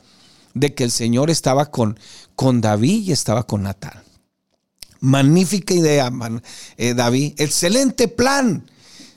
de 0.54 0.74
que 0.74 0.84
el 0.84 0.90
Señor 0.90 1.30
estaba 1.30 1.70
con, 1.70 1.98
con 2.34 2.60
David 2.60 3.08
y 3.08 3.12
estaba 3.12 3.46
con 3.46 3.62
Natán. 3.62 4.02
Magnífica 5.00 5.74
idea, 5.74 6.12
eh, 6.76 6.94
David. 6.94 7.34
Excelente 7.38 8.06
plan. 8.06 8.64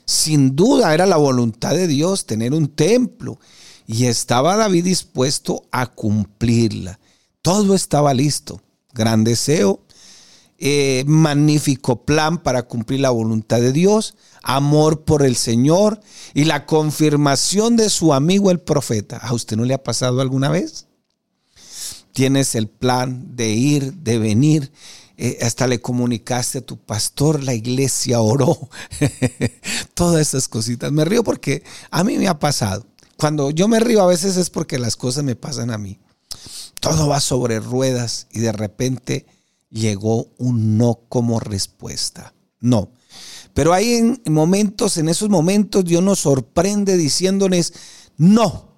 Sin 0.06 0.54
duda 0.54 0.94
era 0.94 1.04
la 1.04 1.16
voluntad 1.16 1.74
de 1.74 1.88
Dios 1.88 2.26
tener 2.26 2.54
un 2.54 2.68
templo 2.68 3.40
y 3.86 4.06
estaba 4.06 4.56
David 4.56 4.84
dispuesto 4.84 5.64
a 5.72 5.86
cumplirla. 5.86 7.00
Todo 7.42 7.74
estaba 7.74 8.14
listo. 8.14 8.60
Gran 8.94 9.24
deseo, 9.24 9.82
eh, 10.58 11.04
magnífico 11.06 12.04
plan 12.04 12.38
para 12.38 12.62
cumplir 12.62 13.00
la 13.00 13.10
voluntad 13.10 13.60
de 13.60 13.72
Dios, 13.72 14.16
amor 14.42 15.04
por 15.04 15.22
el 15.22 15.36
Señor 15.36 16.00
y 16.34 16.44
la 16.44 16.66
confirmación 16.66 17.76
de 17.76 17.90
su 17.90 18.14
amigo 18.14 18.50
el 18.50 18.60
profeta. 18.60 19.18
¿A 19.18 19.34
usted 19.34 19.56
no 19.56 19.64
le 19.64 19.74
ha 19.74 19.82
pasado 19.82 20.20
alguna 20.20 20.48
vez? 20.48 20.86
Tienes 22.12 22.54
el 22.54 22.68
plan 22.68 23.36
de 23.36 23.50
ir, 23.50 23.92
de 23.92 24.18
venir 24.18 24.72
eh, 25.18 25.38
hasta 25.40 25.66
le 25.66 25.80
comunicaste 25.80 26.58
a 26.58 26.66
tu 26.66 26.76
pastor, 26.76 27.42
la 27.42 27.54
iglesia 27.54 28.20
oró, 28.20 28.68
todas 29.94 30.28
esas 30.28 30.46
cositas. 30.46 30.92
Me 30.92 31.04
río 31.04 31.24
porque 31.24 31.62
a 31.90 32.04
mí 32.04 32.18
me 32.18 32.28
ha 32.28 32.38
pasado. 32.38 32.84
Cuando 33.16 33.50
yo 33.50 33.66
me 33.66 33.80
río 33.80 34.02
a 34.02 34.06
veces 34.06 34.36
es 34.36 34.50
porque 34.50 34.78
las 34.78 34.96
cosas 34.96 35.24
me 35.24 35.34
pasan 35.34 35.70
a 35.70 35.78
mí. 35.78 35.98
Todo 36.80 37.08
va 37.08 37.20
sobre 37.20 37.60
ruedas 37.60 38.26
y 38.30 38.40
de 38.40 38.52
repente 38.52 39.26
llegó 39.70 40.28
un 40.36 40.76
no 40.76 41.00
como 41.08 41.40
respuesta. 41.40 42.34
No. 42.60 42.90
Pero 43.54 43.72
hay 43.72 43.94
en 43.94 44.20
momentos, 44.26 44.98
en 44.98 45.08
esos 45.08 45.30
momentos 45.30 45.84
Dios 45.84 46.02
nos 46.02 46.18
sorprende 46.20 46.98
diciéndoles, 46.98 47.72
no, 48.18 48.68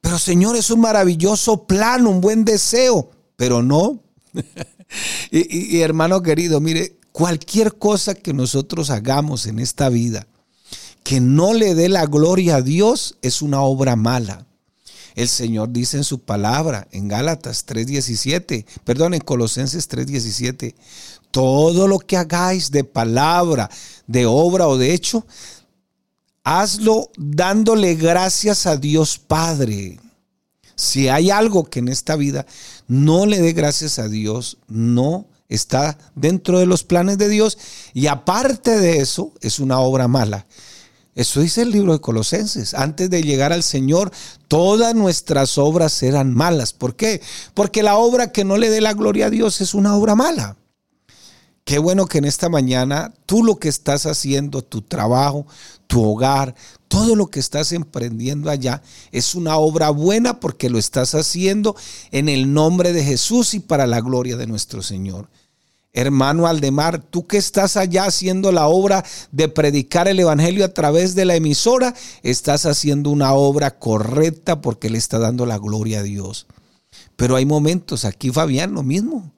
Pero 0.00 0.18
Señor, 0.18 0.56
es 0.56 0.70
un 0.70 0.80
maravilloso 0.80 1.66
plan, 1.66 2.06
un 2.06 2.22
buen 2.22 2.44
deseo, 2.46 3.10
pero 3.36 3.62
no. 3.62 4.02
y, 5.30 5.80
hermano 5.80 6.22
querido, 6.22 6.60
mire, 6.60 6.96
cualquier 7.12 7.76
cosa 7.76 8.14
que 8.14 8.32
nosotros 8.32 8.90
hagamos 8.90 9.46
en 9.46 9.58
esta 9.58 9.88
vida 9.88 10.26
que 11.08 11.20
no 11.22 11.54
le 11.54 11.74
dé 11.74 11.88
la 11.88 12.04
gloria 12.04 12.56
a 12.56 12.60
Dios 12.62 13.16
es 13.22 13.40
una 13.40 13.62
obra 13.62 13.96
mala. 13.96 14.44
El 15.14 15.28
Señor 15.28 15.72
dice 15.72 15.96
en 15.96 16.04
su 16.04 16.18
palabra, 16.18 16.86
en 16.92 17.08
Gálatas 17.08 17.64
3:17, 17.64 18.66
perdón, 18.84 19.14
en 19.14 19.20
Colosenses 19.20 19.88
3:17, 19.88 20.74
todo 21.30 21.88
lo 21.88 21.98
que 21.98 22.18
hagáis 22.18 22.70
de 22.70 22.84
palabra, 22.84 23.70
de 24.06 24.26
obra 24.26 24.68
o 24.68 24.76
de 24.76 24.92
hecho, 24.92 25.26
hazlo 26.44 27.10
dándole 27.16 27.94
gracias 27.94 28.66
a 28.66 28.76
Dios 28.76 29.18
Padre. 29.18 29.98
Si 30.76 31.08
hay 31.08 31.30
algo 31.30 31.64
que 31.64 31.78
en 31.78 31.88
esta 31.88 32.16
vida 32.16 32.44
no 32.88 33.26
le 33.26 33.40
dé 33.40 33.52
gracias 33.52 33.98
a 33.98 34.08
Dios, 34.08 34.58
no 34.66 35.26
está 35.48 35.96
dentro 36.14 36.58
de 36.58 36.66
los 36.66 36.82
planes 36.82 37.18
de 37.18 37.28
Dios 37.28 37.58
y 37.94 38.06
aparte 38.08 38.78
de 38.78 38.98
eso 38.98 39.32
es 39.40 39.60
una 39.60 39.78
obra 39.78 40.08
mala. 40.08 40.46
Eso 41.14 41.40
dice 41.40 41.62
el 41.62 41.72
libro 41.72 41.92
de 41.92 42.00
Colosenses. 42.00 42.74
Antes 42.74 43.10
de 43.10 43.22
llegar 43.22 43.52
al 43.52 43.64
Señor, 43.64 44.12
todas 44.46 44.94
nuestras 44.94 45.58
obras 45.58 46.00
eran 46.04 46.32
malas. 46.32 46.72
¿Por 46.72 46.94
qué? 46.94 47.20
Porque 47.54 47.82
la 47.82 47.96
obra 47.96 48.30
que 48.30 48.44
no 48.44 48.56
le 48.56 48.70
dé 48.70 48.80
la 48.80 48.94
gloria 48.94 49.26
a 49.26 49.30
Dios 49.30 49.60
es 49.60 49.74
una 49.74 49.96
obra 49.96 50.14
mala. 50.14 50.56
Qué 51.68 51.78
bueno 51.78 52.06
que 52.06 52.16
en 52.16 52.24
esta 52.24 52.48
mañana 52.48 53.12
tú 53.26 53.44
lo 53.44 53.56
que 53.56 53.68
estás 53.68 54.06
haciendo, 54.06 54.62
tu 54.62 54.80
trabajo, 54.80 55.46
tu 55.86 56.02
hogar, 56.02 56.54
todo 56.88 57.14
lo 57.14 57.26
que 57.26 57.40
estás 57.40 57.72
emprendiendo 57.72 58.48
allá 58.48 58.80
es 59.12 59.34
una 59.34 59.58
obra 59.58 59.90
buena 59.90 60.40
porque 60.40 60.70
lo 60.70 60.78
estás 60.78 61.14
haciendo 61.14 61.76
en 62.10 62.30
el 62.30 62.54
nombre 62.54 62.94
de 62.94 63.04
Jesús 63.04 63.52
y 63.52 63.60
para 63.60 63.86
la 63.86 64.00
gloria 64.00 64.38
de 64.38 64.46
nuestro 64.46 64.82
Señor. 64.82 65.28
Hermano 65.92 66.46
Aldemar, 66.46 67.02
tú 67.02 67.26
que 67.26 67.36
estás 67.36 67.76
allá 67.76 68.06
haciendo 68.06 68.50
la 68.50 68.66
obra 68.66 69.04
de 69.30 69.50
predicar 69.50 70.08
el 70.08 70.20
Evangelio 70.20 70.64
a 70.64 70.72
través 70.72 71.14
de 71.14 71.26
la 71.26 71.36
emisora, 71.36 71.94
estás 72.22 72.64
haciendo 72.64 73.10
una 73.10 73.34
obra 73.34 73.78
correcta 73.78 74.62
porque 74.62 74.88
le 74.88 74.96
está 74.96 75.18
dando 75.18 75.44
la 75.44 75.58
gloria 75.58 75.98
a 75.98 76.02
Dios. 76.02 76.46
Pero 77.14 77.36
hay 77.36 77.44
momentos, 77.44 78.06
aquí 78.06 78.30
Fabián 78.30 78.72
lo 78.72 78.82
mismo. 78.82 79.34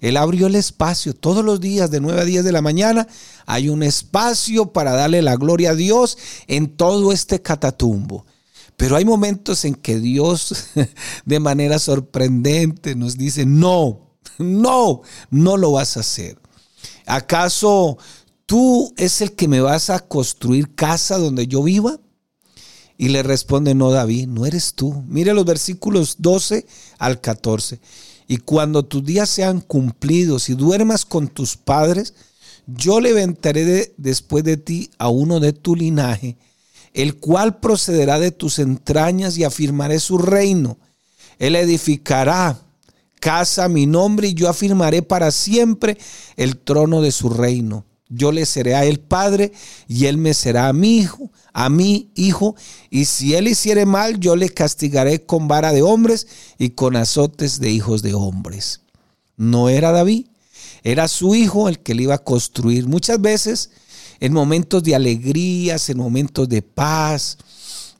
Él 0.00 0.16
abrió 0.16 0.46
el 0.46 0.54
espacio 0.54 1.14
todos 1.14 1.44
los 1.44 1.60
días 1.60 1.90
de 1.90 2.00
9 2.00 2.20
a 2.20 2.24
10 2.24 2.44
de 2.44 2.52
la 2.52 2.62
mañana. 2.62 3.06
Hay 3.46 3.68
un 3.68 3.82
espacio 3.82 4.72
para 4.72 4.92
darle 4.92 5.22
la 5.22 5.36
gloria 5.36 5.70
a 5.70 5.74
Dios 5.74 6.18
en 6.46 6.76
todo 6.76 7.12
este 7.12 7.40
catatumbo. 7.40 8.24
Pero 8.76 8.96
hay 8.96 9.04
momentos 9.04 9.64
en 9.64 9.74
que 9.74 9.98
Dios 9.98 10.66
de 11.24 11.40
manera 11.40 11.78
sorprendente 11.78 12.94
nos 12.94 13.16
dice, 13.16 13.46
no, 13.46 14.10
no, 14.38 15.02
no 15.30 15.56
lo 15.56 15.72
vas 15.72 15.96
a 15.96 16.00
hacer. 16.00 16.38
¿Acaso 17.06 17.98
tú 18.44 18.92
es 18.96 19.20
el 19.20 19.32
que 19.32 19.48
me 19.48 19.60
vas 19.60 19.90
a 19.90 20.00
construir 20.00 20.74
casa 20.74 21.18
donde 21.18 21.46
yo 21.46 21.62
viva? 21.62 21.98
Y 22.98 23.08
le 23.08 23.22
responde, 23.22 23.74
no, 23.74 23.90
David, 23.90 24.26
no 24.28 24.46
eres 24.46 24.74
tú. 24.74 25.04
Mire 25.06 25.34
los 25.34 25.44
versículos 25.44 26.16
12 26.18 26.66
al 26.98 27.20
14. 27.20 27.80
Y 28.28 28.38
cuando 28.38 28.84
tus 28.84 29.04
días 29.04 29.30
sean 29.30 29.60
cumplidos 29.60 30.48
y 30.48 30.54
duermas 30.54 31.04
con 31.04 31.28
tus 31.28 31.56
padres, 31.56 32.14
yo 32.66 33.00
levantaré 33.00 33.94
después 33.96 34.42
de 34.42 34.56
ti 34.56 34.90
a 34.98 35.08
uno 35.08 35.38
de 35.38 35.52
tu 35.52 35.76
linaje, 35.76 36.36
el 36.92 37.16
cual 37.16 37.60
procederá 37.60 38.18
de 38.18 38.32
tus 38.32 38.58
entrañas 38.58 39.38
y 39.38 39.44
afirmaré 39.44 40.00
su 40.00 40.18
reino. 40.18 40.78
Él 41.38 41.54
edificará 41.54 42.60
casa 43.20 43.68
mi 43.68 43.86
nombre 43.86 44.28
y 44.28 44.34
yo 44.34 44.48
afirmaré 44.48 45.02
para 45.02 45.30
siempre 45.30 45.98
el 46.36 46.58
trono 46.58 47.00
de 47.00 47.12
su 47.12 47.28
reino. 47.28 47.85
Yo 48.08 48.30
le 48.30 48.46
seré 48.46 48.74
a 48.74 48.84
él 48.84 49.00
padre 49.00 49.52
y 49.88 50.06
él 50.06 50.16
me 50.16 50.32
será 50.32 50.68
a 50.68 50.72
mi 50.72 50.98
hijo, 50.98 51.30
a 51.52 51.68
mi 51.68 52.10
hijo, 52.14 52.54
y 52.90 53.06
si 53.06 53.34
él 53.34 53.48
hiciere 53.48 53.84
mal, 53.84 54.20
yo 54.20 54.36
le 54.36 54.48
castigaré 54.48 55.24
con 55.24 55.48
vara 55.48 55.72
de 55.72 55.82
hombres 55.82 56.26
y 56.58 56.70
con 56.70 56.94
azotes 56.96 57.58
de 57.58 57.70
hijos 57.70 58.02
de 58.02 58.14
hombres. 58.14 58.82
No 59.36 59.68
era 59.68 59.90
David, 59.90 60.26
era 60.82 61.08
su 61.08 61.34
hijo 61.34 61.68
el 61.68 61.80
que 61.80 61.94
le 61.94 62.04
iba 62.04 62.14
a 62.14 62.24
construir. 62.24 62.86
Muchas 62.86 63.20
veces, 63.20 63.70
en 64.20 64.32
momentos 64.32 64.82
de 64.84 64.94
alegrías, 64.94 65.90
en 65.90 65.98
momentos 65.98 66.48
de 66.48 66.62
paz, 66.62 67.38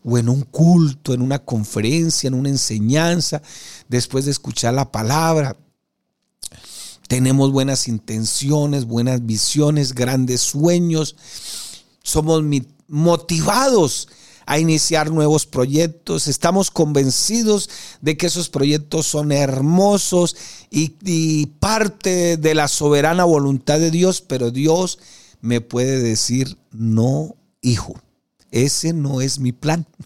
o 0.09 0.17
en 0.19 0.29
un 0.29 0.43
culto, 0.43 1.13
en 1.13 1.21
una 1.21 1.41
conferencia, 1.41 2.29
en 2.29 2.35
una 2.35 2.49
enseñanza, 2.49 3.43
después 3.89 4.25
de 4.25 4.31
escuchar 4.31 4.73
la 4.73 4.93
palabra. 4.93 5.57
Tenemos 7.09 7.53
buenas 7.53 7.89
intenciones, 7.89 8.85
buenas 8.85 9.25
visiones, 9.25 9.95
grandes 9.95 10.41
sueños. 10.41 11.17
Somos 12.03 12.43
motivados 12.89 14.09
a 14.47 14.59
iniciar 14.59 15.11
nuevos 15.11 15.47
proyectos. 15.47 16.29
Estamos 16.29 16.71
convencidos 16.71 17.69
de 18.01 18.17
que 18.17 18.27
esos 18.27 18.49
proyectos 18.49 19.07
son 19.07 19.33
hermosos 19.33 20.37
y, 20.71 21.47
parte 21.61 22.37
de 22.37 22.55
la 22.55 22.69
soberana 22.69 23.25
voluntad 23.25 23.79
de 23.79 23.91
Dios, 23.91 24.21
pero 24.21 24.51
Dios 24.51 24.99
me 25.41 25.61
puede 25.61 26.01
decir, 26.01 26.57
no, 26.71 27.37
hijo, 27.61 28.01
ese 28.51 28.93
no 28.93 29.21
es 29.21 29.39
mi 29.39 29.53
plan. 29.53 29.87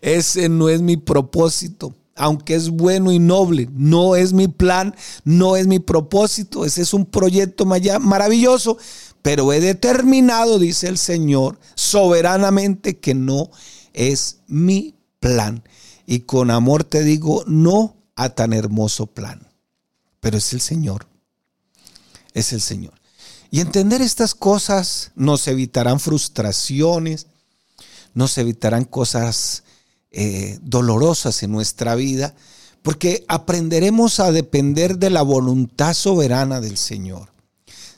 Ese 0.00 0.48
no 0.48 0.68
es 0.68 0.82
mi 0.82 0.96
propósito. 0.96 1.94
Aunque 2.16 2.54
es 2.54 2.70
bueno 2.70 3.10
y 3.10 3.18
noble, 3.18 3.68
no 3.72 4.14
es 4.14 4.32
mi 4.32 4.48
plan, 4.48 4.94
no 5.24 5.56
es 5.56 5.66
mi 5.66 5.80
propósito. 5.80 6.64
Ese 6.64 6.82
es 6.82 6.94
un 6.94 7.06
proyecto 7.06 7.66
maravilloso, 7.66 8.78
pero 9.22 9.52
he 9.52 9.60
determinado, 9.60 10.58
dice 10.58 10.88
el 10.88 10.98
Señor, 10.98 11.58
soberanamente 11.74 12.98
que 12.98 13.14
no 13.14 13.50
es 13.92 14.38
mi 14.46 14.94
plan. 15.18 15.64
Y 16.06 16.20
con 16.20 16.50
amor 16.50 16.84
te 16.84 17.02
digo, 17.02 17.44
no 17.46 17.96
a 18.14 18.28
tan 18.30 18.52
hermoso 18.52 19.06
plan. 19.06 19.48
Pero 20.20 20.38
es 20.38 20.52
el 20.52 20.60
Señor. 20.60 21.06
Es 22.32 22.52
el 22.52 22.60
Señor. 22.60 22.94
Y 23.50 23.60
entender 23.60 24.02
estas 24.02 24.34
cosas 24.34 25.12
nos 25.14 25.46
evitarán 25.48 26.00
frustraciones, 26.00 27.28
nos 28.12 28.36
evitarán 28.38 28.84
cosas 28.84 29.62
eh, 30.16 30.58
dolorosas 30.62 31.42
en 31.42 31.50
nuestra 31.50 31.96
vida, 31.96 32.36
porque 32.82 33.24
aprenderemos 33.26 34.20
a 34.20 34.30
depender 34.30 34.98
de 34.98 35.10
la 35.10 35.22
voluntad 35.22 35.92
soberana 35.92 36.60
del 36.60 36.76
Señor. 36.76 37.30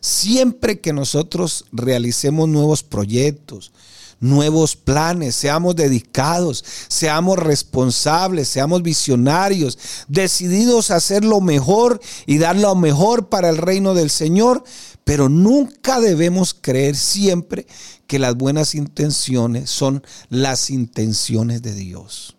Siempre 0.00 0.80
que 0.80 0.94
nosotros 0.94 1.66
realicemos 1.72 2.48
nuevos 2.48 2.82
proyectos, 2.82 3.70
nuevos 4.18 4.76
planes, 4.76 5.34
seamos 5.36 5.76
dedicados, 5.76 6.64
seamos 6.88 7.38
responsables, 7.38 8.48
seamos 8.48 8.82
visionarios, 8.82 9.78
decididos 10.08 10.90
a 10.90 10.96
hacer 10.96 11.22
lo 11.22 11.42
mejor 11.42 12.00
y 12.24 12.38
dar 12.38 12.56
lo 12.56 12.74
mejor 12.74 13.28
para 13.28 13.50
el 13.50 13.58
reino 13.58 13.92
del 13.92 14.08
Señor, 14.08 14.64
pero 15.04 15.28
nunca 15.28 16.00
debemos 16.00 16.56
creer 16.58 16.96
siempre 16.96 17.66
que 18.06 18.18
las 18.18 18.34
buenas 18.34 18.74
intenciones 18.74 19.70
son 19.70 20.04
las 20.28 20.70
intenciones 20.70 21.62
de 21.62 21.74
Dios. 21.74 22.36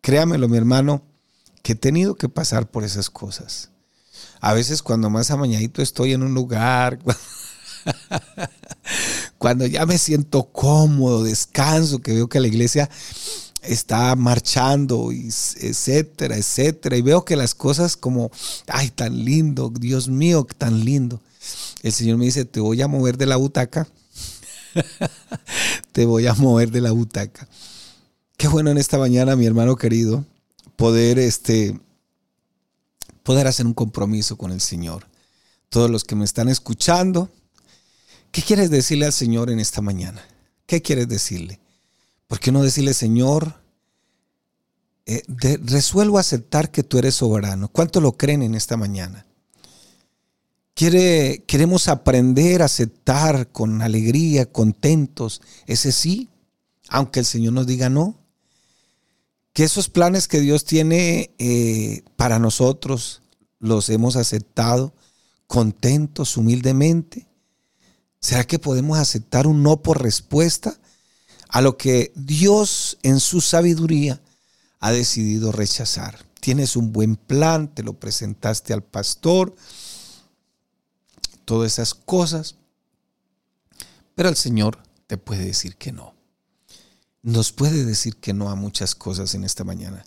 Créamelo, 0.00 0.48
mi 0.48 0.56
hermano, 0.56 1.02
que 1.62 1.72
he 1.72 1.76
tenido 1.76 2.14
que 2.14 2.28
pasar 2.28 2.70
por 2.70 2.84
esas 2.84 3.10
cosas. 3.10 3.70
A 4.40 4.54
veces 4.54 4.82
cuando 4.82 5.10
más 5.10 5.30
amañadito 5.30 5.82
estoy 5.82 6.12
en 6.12 6.22
un 6.22 6.32
lugar, 6.32 6.98
cuando 9.38 9.66
ya 9.66 9.84
me 9.84 9.98
siento 9.98 10.44
cómodo, 10.44 11.24
descanso, 11.24 11.98
que 11.98 12.14
veo 12.14 12.28
que 12.28 12.40
la 12.40 12.48
iglesia 12.48 12.88
está 13.62 14.16
marchando, 14.16 15.10
etcétera, 15.12 16.36
etcétera, 16.36 16.96
y 16.96 17.02
veo 17.02 17.26
que 17.26 17.36
las 17.36 17.54
cosas 17.54 17.98
como, 17.98 18.30
ay, 18.68 18.90
tan 18.90 19.22
lindo, 19.22 19.70
Dios 19.70 20.08
mío, 20.08 20.46
tan 20.56 20.82
lindo 20.84 21.20
el 21.82 21.92
Señor 21.92 22.18
me 22.18 22.26
dice, 22.26 22.44
te 22.44 22.60
voy 22.60 22.82
a 22.82 22.88
mover 22.88 23.16
de 23.16 23.26
la 23.26 23.36
butaca. 23.36 23.88
te 25.92 26.04
voy 26.04 26.26
a 26.26 26.34
mover 26.34 26.70
de 26.70 26.80
la 26.80 26.92
butaca. 26.92 27.48
Qué 28.36 28.48
bueno 28.48 28.70
en 28.70 28.78
esta 28.78 28.98
mañana, 28.98 29.36
mi 29.36 29.46
hermano 29.46 29.76
querido, 29.76 30.24
poder, 30.76 31.18
este, 31.18 31.78
poder 33.22 33.46
hacer 33.46 33.66
un 33.66 33.74
compromiso 33.74 34.36
con 34.36 34.50
el 34.50 34.60
Señor. 34.60 35.06
Todos 35.68 35.90
los 35.90 36.04
que 36.04 36.16
me 36.16 36.24
están 36.24 36.48
escuchando, 36.48 37.30
¿qué 38.32 38.42
quieres 38.42 38.70
decirle 38.70 39.06
al 39.06 39.12
Señor 39.12 39.50
en 39.50 39.60
esta 39.60 39.82
mañana? 39.82 40.24
¿Qué 40.66 40.82
quieres 40.82 41.08
decirle? 41.08 41.60
¿Por 42.26 42.40
qué 42.40 42.52
no 42.52 42.62
decirle, 42.62 42.94
Señor, 42.94 43.60
eh, 45.06 45.22
resuelvo 45.64 46.18
aceptar 46.18 46.70
que 46.70 46.82
tú 46.82 46.98
eres 46.98 47.16
soberano? 47.16 47.68
¿Cuánto 47.68 48.00
lo 48.00 48.12
creen 48.12 48.42
en 48.42 48.54
esta 48.54 48.76
mañana? 48.76 49.26
Queremos 50.74 51.88
aprender 51.88 52.62
a 52.62 52.66
aceptar 52.66 53.52
con 53.52 53.82
alegría, 53.82 54.50
contentos, 54.50 55.42
ese 55.66 55.92
sí, 55.92 56.28
aunque 56.88 57.20
el 57.20 57.26
Señor 57.26 57.52
nos 57.52 57.66
diga 57.66 57.88
no. 57.90 58.18
que 59.52 59.64
esos 59.64 59.88
planes 59.88 60.28
que 60.28 60.40
Dios 60.40 60.64
tiene 60.64 61.34
eh, 61.38 62.02
para 62.16 62.38
nosotros 62.38 63.22
los 63.58 63.88
hemos 63.90 64.16
aceptado 64.16 64.94
contentos, 65.46 66.36
humildemente. 66.36 67.26
¿Será 68.20 68.44
que 68.44 68.58
podemos 68.58 68.98
aceptar 68.98 69.46
un 69.46 69.62
no 69.62 69.82
por 69.82 70.02
respuesta 70.02 70.78
a 71.48 71.60
lo 71.60 71.76
que 71.76 72.12
Dios 72.14 72.98
en 73.02 73.18
su 73.18 73.40
sabiduría 73.40 74.20
ha 74.78 74.92
decidido 74.92 75.52
rechazar? 75.52 76.24
Tienes 76.40 76.76
un 76.76 76.92
buen 76.92 77.16
plan, 77.16 77.74
te 77.74 77.82
lo 77.82 77.94
presentaste 77.94 78.72
al 78.72 78.82
pastor, 78.82 79.54
todas 81.50 81.72
esas 81.72 81.94
cosas, 81.94 82.54
pero 84.14 84.28
el 84.28 84.36
Señor 84.36 84.78
te 85.08 85.16
puede 85.16 85.44
decir 85.44 85.74
que 85.74 85.90
no. 85.90 86.14
Nos 87.22 87.50
puede 87.50 87.84
decir 87.84 88.14
que 88.18 88.32
no 88.32 88.50
a 88.50 88.54
muchas 88.54 88.94
cosas 88.94 89.34
en 89.34 89.42
esta 89.42 89.64
mañana. 89.64 90.04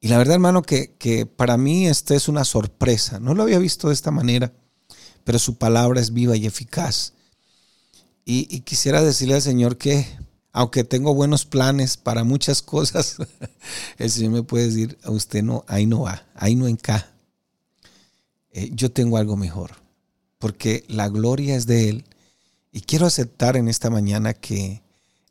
Y 0.00 0.08
la 0.08 0.16
verdad, 0.16 0.36
hermano, 0.36 0.62
que, 0.62 0.94
que 0.94 1.26
para 1.26 1.58
mí 1.58 1.88
esta 1.88 2.14
es 2.14 2.26
una 2.26 2.46
sorpresa. 2.46 3.20
No 3.20 3.34
lo 3.34 3.42
había 3.42 3.58
visto 3.58 3.88
de 3.88 3.92
esta 3.92 4.10
manera, 4.10 4.54
pero 5.24 5.38
su 5.38 5.58
palabra 5.58 6.00
es 6.00 6.14
viva 6.14 6.38
y 6.38 6.46
eficaz. 6.46 7.12
Y, 8.24 8.60
quisiera 8.60 9.02
decirle 9.02 9.34
al 9.34 9.42
Señor 9.42 9.76
que, 9.76 10.06
aunque 10.52 10.84
tengo 10.84 11.14
buenos 11.14 11.44
planes 11.44 11.98
para 11.98 12.24
muchas 12.24 12.62
cosas, 12.62 13.16
el 13.98 14.10
Señor 14.10 14.32
me 14.32 14.42
puede 14.42 14.68
decir, 14.68 14.96
a 15.02 15.10
usted 15.10 15.42
no, 15.42 15.66
ahí 15.68 15.84
no 15.84 16.00
va, 16.00 16.24
ahí 16.34 16.56
no 16.56 16.66
encaja. 16.66 17.12
Eh, 18.52 18.70
yo 18.72 18.90
tengo 18.90 19.18
algo 19.18 19.36
mejor, 19.36 19.72
porque 20.40 20.84
la 20.88 21.08
gloria 21.08 21.54
es 21.54 21.66
de 21.66 21.90
Él. 21.90 22.04
Y 22.72 22.80
quiero 22.80 23.06
aceptar 23.06 23.56
en 23.56 23.68
esta 23.68 23.90
mañana 23.90 24.34
que 24.34 24.82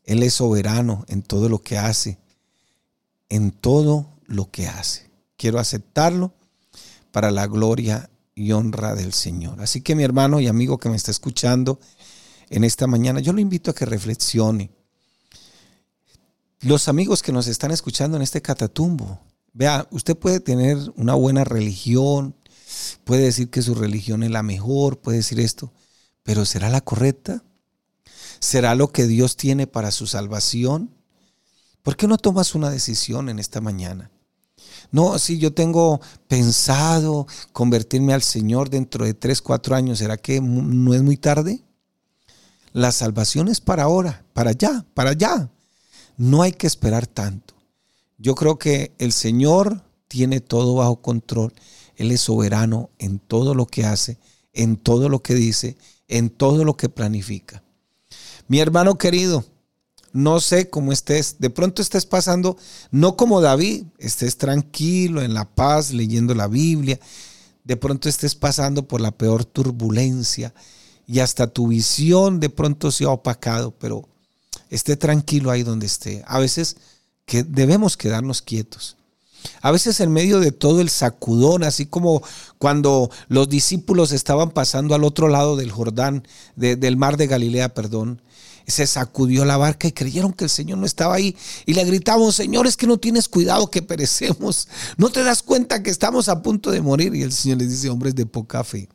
Él 0.05 0.23
es 0.23 0.35
soberano 0.35 1.03
en 1.09 1.23
todo 1.23 1.49
lo 1.49 1.61
que 1.61 1.77
hace, 1.77 2.19
en 3.27 3.51
todo 3.51 4.13
lo 4.27 4.49
que 4.49 4.67
hace. 4.67 5.09
Quiero 5.35 5.59
aceptarlo 5.59 6.31
para 7.11 7.31
la 7.31 7.47
gloria 7.47 8.09
y 8.35 8.51
honra 8.51 8.93
del 8.93 9.13
Señor. 9.13 9.59
Así 9.61 9.81
que 9.81 9.95
mi 9.95 10.03
hermano 10.03 10.39
y 10.39 10.47
amigo 10.47 10.77
que 10.77 10.89
me 10.89 10.95
está 10.95 11.11
escuchando 11.11 11.79
en 12.49 12.63
esta 12.63 12.85
mañana, 12.87 13.19
yo 13.19 13.33
lo 13.33 13.41
invito 13.41 13.71
a 13.71 13.75
que 13.75 13.85
reflexione. 13.85 14.69
Los 16.61 16.87
amigos 16.87 17.23
que 17.23 17.31
nos 17.31 17.47
están 17.47 17.71
escuchando 17.71 18.15
en 18.15 18.23
este 18.23 18.41
catatumbo, 18.41 19.19
vea, 19.53 19.87
usted 19.89 20.15
puede 20.15 20.39
tener 20.39 20.77
una 20.97 21.15
buena 21.15 21.43
religión, 21.45 22.35
puede 23.03 23.23
decir 23.23 23.49
que 23.49 23.61
su 23.61 23.75
religión 23.75 24.23
es 24.23 24.31
la 24.31 24.43
mejor, 24.43 24.99
puede 24.99 25.17
decir 25.17 25.39
esto, 25.39 25.73
pero 26.23 26.45
¿será 26.45 26.69
la 26.69 26.81
correcta? 26.81 27.43
¿Será 28.39 28.75
lo 28.75 28.91
que 28.91 29.07
Dios 29.07 29.35
tiene 29.35 29.67
para 29.67 29.91
su 29.91 30.07
salvación? 30.07 30.95
¿Por 31.83 31.97
qué 31.97 32.07
no 32.07 32.17
tomas 32.17 32.55
una 32.55 32.69
decisión 32.69 33.29
en 33.29 33.39
esta 33.39 33.61
mañana? 33.61 34.11
No, 34.91 35.19
si 35.19 35.37
yo 35.37 35.53
tengo 35.53 36.01
pensado 36.27 37.27
convertirme 37.53 38.13
al 38.13 38.23
Señor 38.23 38.69
dentro 38.69 39.05
de 39.05 39.13
tres, 39.13 39.41
cuatro 39.41 39.75
años, 39.75 39.99
¿será 39.99 40.17
que 40.17 40.41
no 40.41 40.93
es 40.93 41.01
muy 41.01 41.17
tarde? 41.17 41.63
La 42.73 42.91
salvación 42.91 43.47
es 43.47 43.61
para 43.61 43.83
ahora, 43.83 44.25
para 44.33 44.51
allá, 44.51 44.85
para 44.93 45.11
allá. 45.11 45.49
No 46.17 46.41
hay 46.41 46.51
que 46.51 46.67
esperar 46.67 47.07
tanto. 47.07 47.55
Yo 48.17 48.35
creo 48.35 48.57
que 48.59 48.93
el 48.99 49.13
Señor 49.13 49.83
tiene 50.07 50.41
todo 50.41 50.75
bajo 50.75 51.01
control. 51.01 51.53
Él 51.99 52.11
es 52.11 52.21
soberano 52.21 52.89
en 52.97 53.19
todo 53.19 53.53
lo 53.53 53.67
que 53.67 53.85
hace, 53.85 54.17
en 54.53 54.77
todo 54.77 55.09
lo 55.09 55.21
que 55.21 55.35
dice, 55.35 55.77
en 56.07 56.29
todo 56.29 56.63
lo 56.63 56.77
que 56.77 56.87
planifica. 56.87 57.61
Mi 58.47 58.61
hermano 58.61 58.97
querido, 58.97 59.43
no 60.13 60.39
sé 60.39 60.69
cómo 60.69 60.93
estés. 60.93 61.35
De 61.39 61.49
pronto 61.49 61.81
estés 61.81 62.05
pasando, 62.05 62.55
no 62.89 63.17
como 63.17 63.41
David, 63.41 63.83
estés 63.97 64.37
tranquilo, 64.37 65.21
en 65.21 65.33
la 65.33 65.43
paz, 65.43 65.91
leyendo 65.91 66.33
la 66.33 66.47
Biblia. 66.47 66.97
De 67.65 67.75
pronto 67.75 68.07
estés 68.07 68.33
pasando 68.33 68.87
por 68.87 69.01
la 69.01 69.11
peor 69.11 69.43
turbulencia 69.43 70.53
y 71.05 71.19
hasta 71.19 71.47
tu 71.47 71.67
visión 71.67 72.39
de 72.39 72.49
pronto 72.49 72.91
se 72.91 73.03
ha 73.03 73.09
opacado, 73.09 73.71
pero 73.71 74.07
esté 74.69 74.95
tranquilo 74.95 75.51
ahí 75.51 75.63
donde 75.63 75.85
esté. 75.85 76.23
A 76.27 76.39
veces 76.39 76.77
que 77.25 77.43
debemos 77.43 77.97
quedarnos 77.97 78.41
quietos. 78.41 78.95
A 79.61 79.71
veces 79.71 79.99
en 79.99 80.11
medio 80.11 80.39
de 80.39 80.51
todo 80.51 80.81
el 80.81 80.89
sacudón, 80.89 81.63
así 81.63 81.85
como 81.85 82.21
cuando 82.57 83.09
los 83.27 83.49
discípulos 83.49 84.11
estaban 84.11 84.51
pasando 84.51 84.95
al 84.95 85.03
otro 85.03 85.27
lado 85.27 85.55
del 85.55 85.71
Jordán, 85.71 86.27
del 86.55 86.97
mar 86.97 87.17
de 87.17 87.27
Galilea, 87.27 87.73
perdón, 87.73 88.21
se 88.69 88.85
sacudió 88.87 89.45
la 89.45 89.57
barca 89.57 89.87
y 89.87 89.91
creyeron 89.91 90.33
que 90.33 90.45
el 90.45 90.49
Señor 90.49 90.77
no 90.77 90.85
estaba 90.85 91.15
ahí. 91.15 91.35
Y 91.65 91.73
le 91.73 91.83
gritaban, 91.85 92.31
Señor, 92.31 92.67
es 92.67 92.77
que 92.77 92.87
no 92.87 92.97
tienes 92.97 93.27
cuidado 93.27 93.69
que 93.69 93.81
perecemos. 93.81 94.67
No 94.97 95.09
te 95.09 95.23
das 95.23 95.41
cuenta 95.43 95.83
que 95.83 95.89
estamos 95.89 96.29
a 96.29 96.41
punto 96.41 96.71
de 96.71 96.81
morir. 96.81 97.15
Y 97.15 97.23
el 97.23 97.31
Señor 97.31 97.57
les 97.59 97.69
dice, 97.69 97.89
hombres 97.89 98.15
de 98.15 98.25
poca 98.25 98.63
fe, 98.63 98.89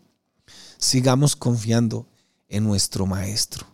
sigamos 0.78 1.36
confiando 1.36 2.06
en 2.48 2.64
nuestro 2.64 3.06
Maestro. 3.06 3.66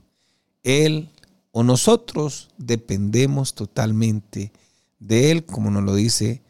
Él 0.62 1.11
o 1.52 1.62
nosotros 1.62 2.48
dependemos 2.59 3.54
totalmente 3.54 4.52
de 4.98 5.30
Él, 5.30 5.44
como 5.44 5.70
nos 5.70 5.83
lo 5.83 5.94
dice 5.94 6.42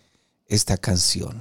esta 0.51 0.77
canción. 0.77 1.41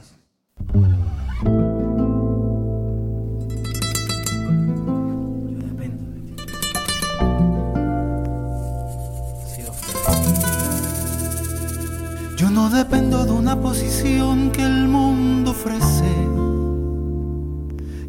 Yo 12.38 12.50
no 12.50 12.69
dependo 12.69 13.26
de 13.26 13.32
una 13.32 13.60
posición 13.60 14.52
que 14.52 14.62
el 14.62 14.88
mundo 14.88 15.52
ofrece. 15.52 16.06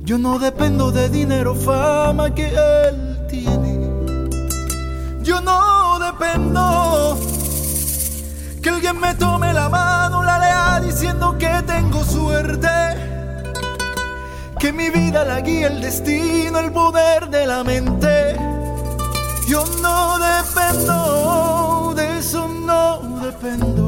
Yo 0.05 0.19
no 0.19 0.39
dependo 0.39 0.93
de 0.93 1.09
dinero, 1.09 1.55
fama 1.55 2.35
que 2.35 2.49
él 2.49 3.27
tiene. 3.29 3.91
Yo 5.23 5.41
no 5.41 5.99
dependo 5.99 7.19
que 8.63 8.69
alguien 8.69 9.01
me 9.01 9.15
tome 9.15 9.40
Que 14.61 14.73
mi 14.73 14.91
vida 14.91 15.25
la 15.25 15.41
guía 15.41 15.69
el 15.69 15.81
destino, 15.81 16.59
el 16.59 16.71
poder 16.71 17.29
de 17.31 17.47
la 17.47 17.65
mente. 17.65 18.37
Yo 19.49 19.65
no 19.83 20.19
dependo 20.19 21.95
de 21.97 22.19
eso, 22.19 22.47
no 22.47 23.21
dependo. 23.25 23.81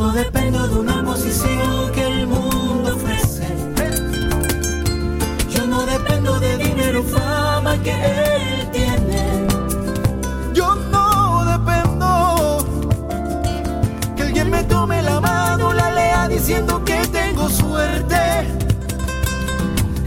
no 0.00 0.12
dependo 0.12 0.66
de 0.66 0.78
una 0.78 1.04
posición 1.04 1.92
que 1.92 2.04
el 2.06 2.26
mundo 2.26 2.96
ofrece. 2.96 3.46
Yo 5.50 5.66
no 5.66 5.84
dependo 5.84 6.40
de 6.40 6.56
dinero, 6.56 7.02
fama 7.02 7.76
que 7.82 7.92
él 7.92 8.70
tiene. 8.72 8.89
Diciendo 16.50 16.84
que 16.84 16.98
tengo 17.12 17.48
suerte. 17.48 18.16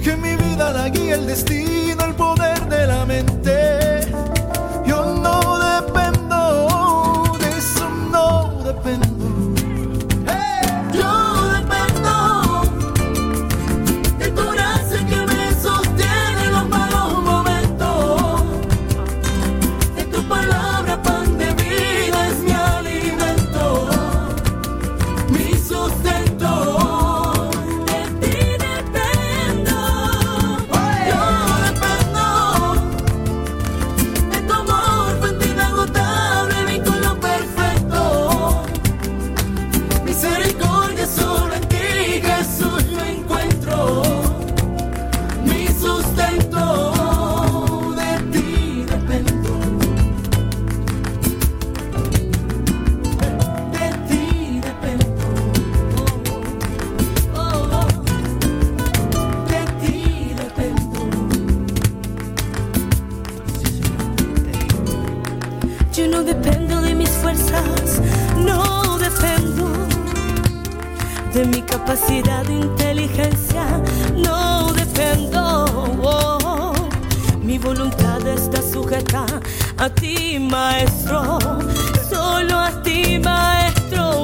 Que 0.03 0.17
mi 0.17 0.35
vida 0.35 0.73
la 0.73 0.89
guía 0.89 1.15
el 1.15 1.25
destino, 1.25 2.03
el 2.03 2.15
poder 2.15 2.67
de 2.67 2.85
la 2.85 3.05
mente. 3.05 4.01
Yo 4.85 5.05
no 5.23 5.39
dependo 5.57 7.37
de 7.39 7.49
eso, 7.57 7.89
no 8.11 8.61
dependo. 8.65 9.12
No 68.37 68.97
dependo 68.97 69.69
de 71.33 71.45
mi 71.45 71.61
capacidad 71.61 72.43
de 72.45 72.53
inteligencia, 72.53 73.65
no 74.15 74.71
dependo. 74.73 75.65
Oh, 76.03 76.73
mi 77.41 77.57
voluntad 77.57 78.25
está 78.27 78.61
sujeta 78.61 79.25
a 79.77 79.89
ti, 79.89 80.39
maestro, 80.39 81.39
solo 82.09 82.59
a 82.59 82.71
ti, 82.83 83.19
maestro. 83.19 84.22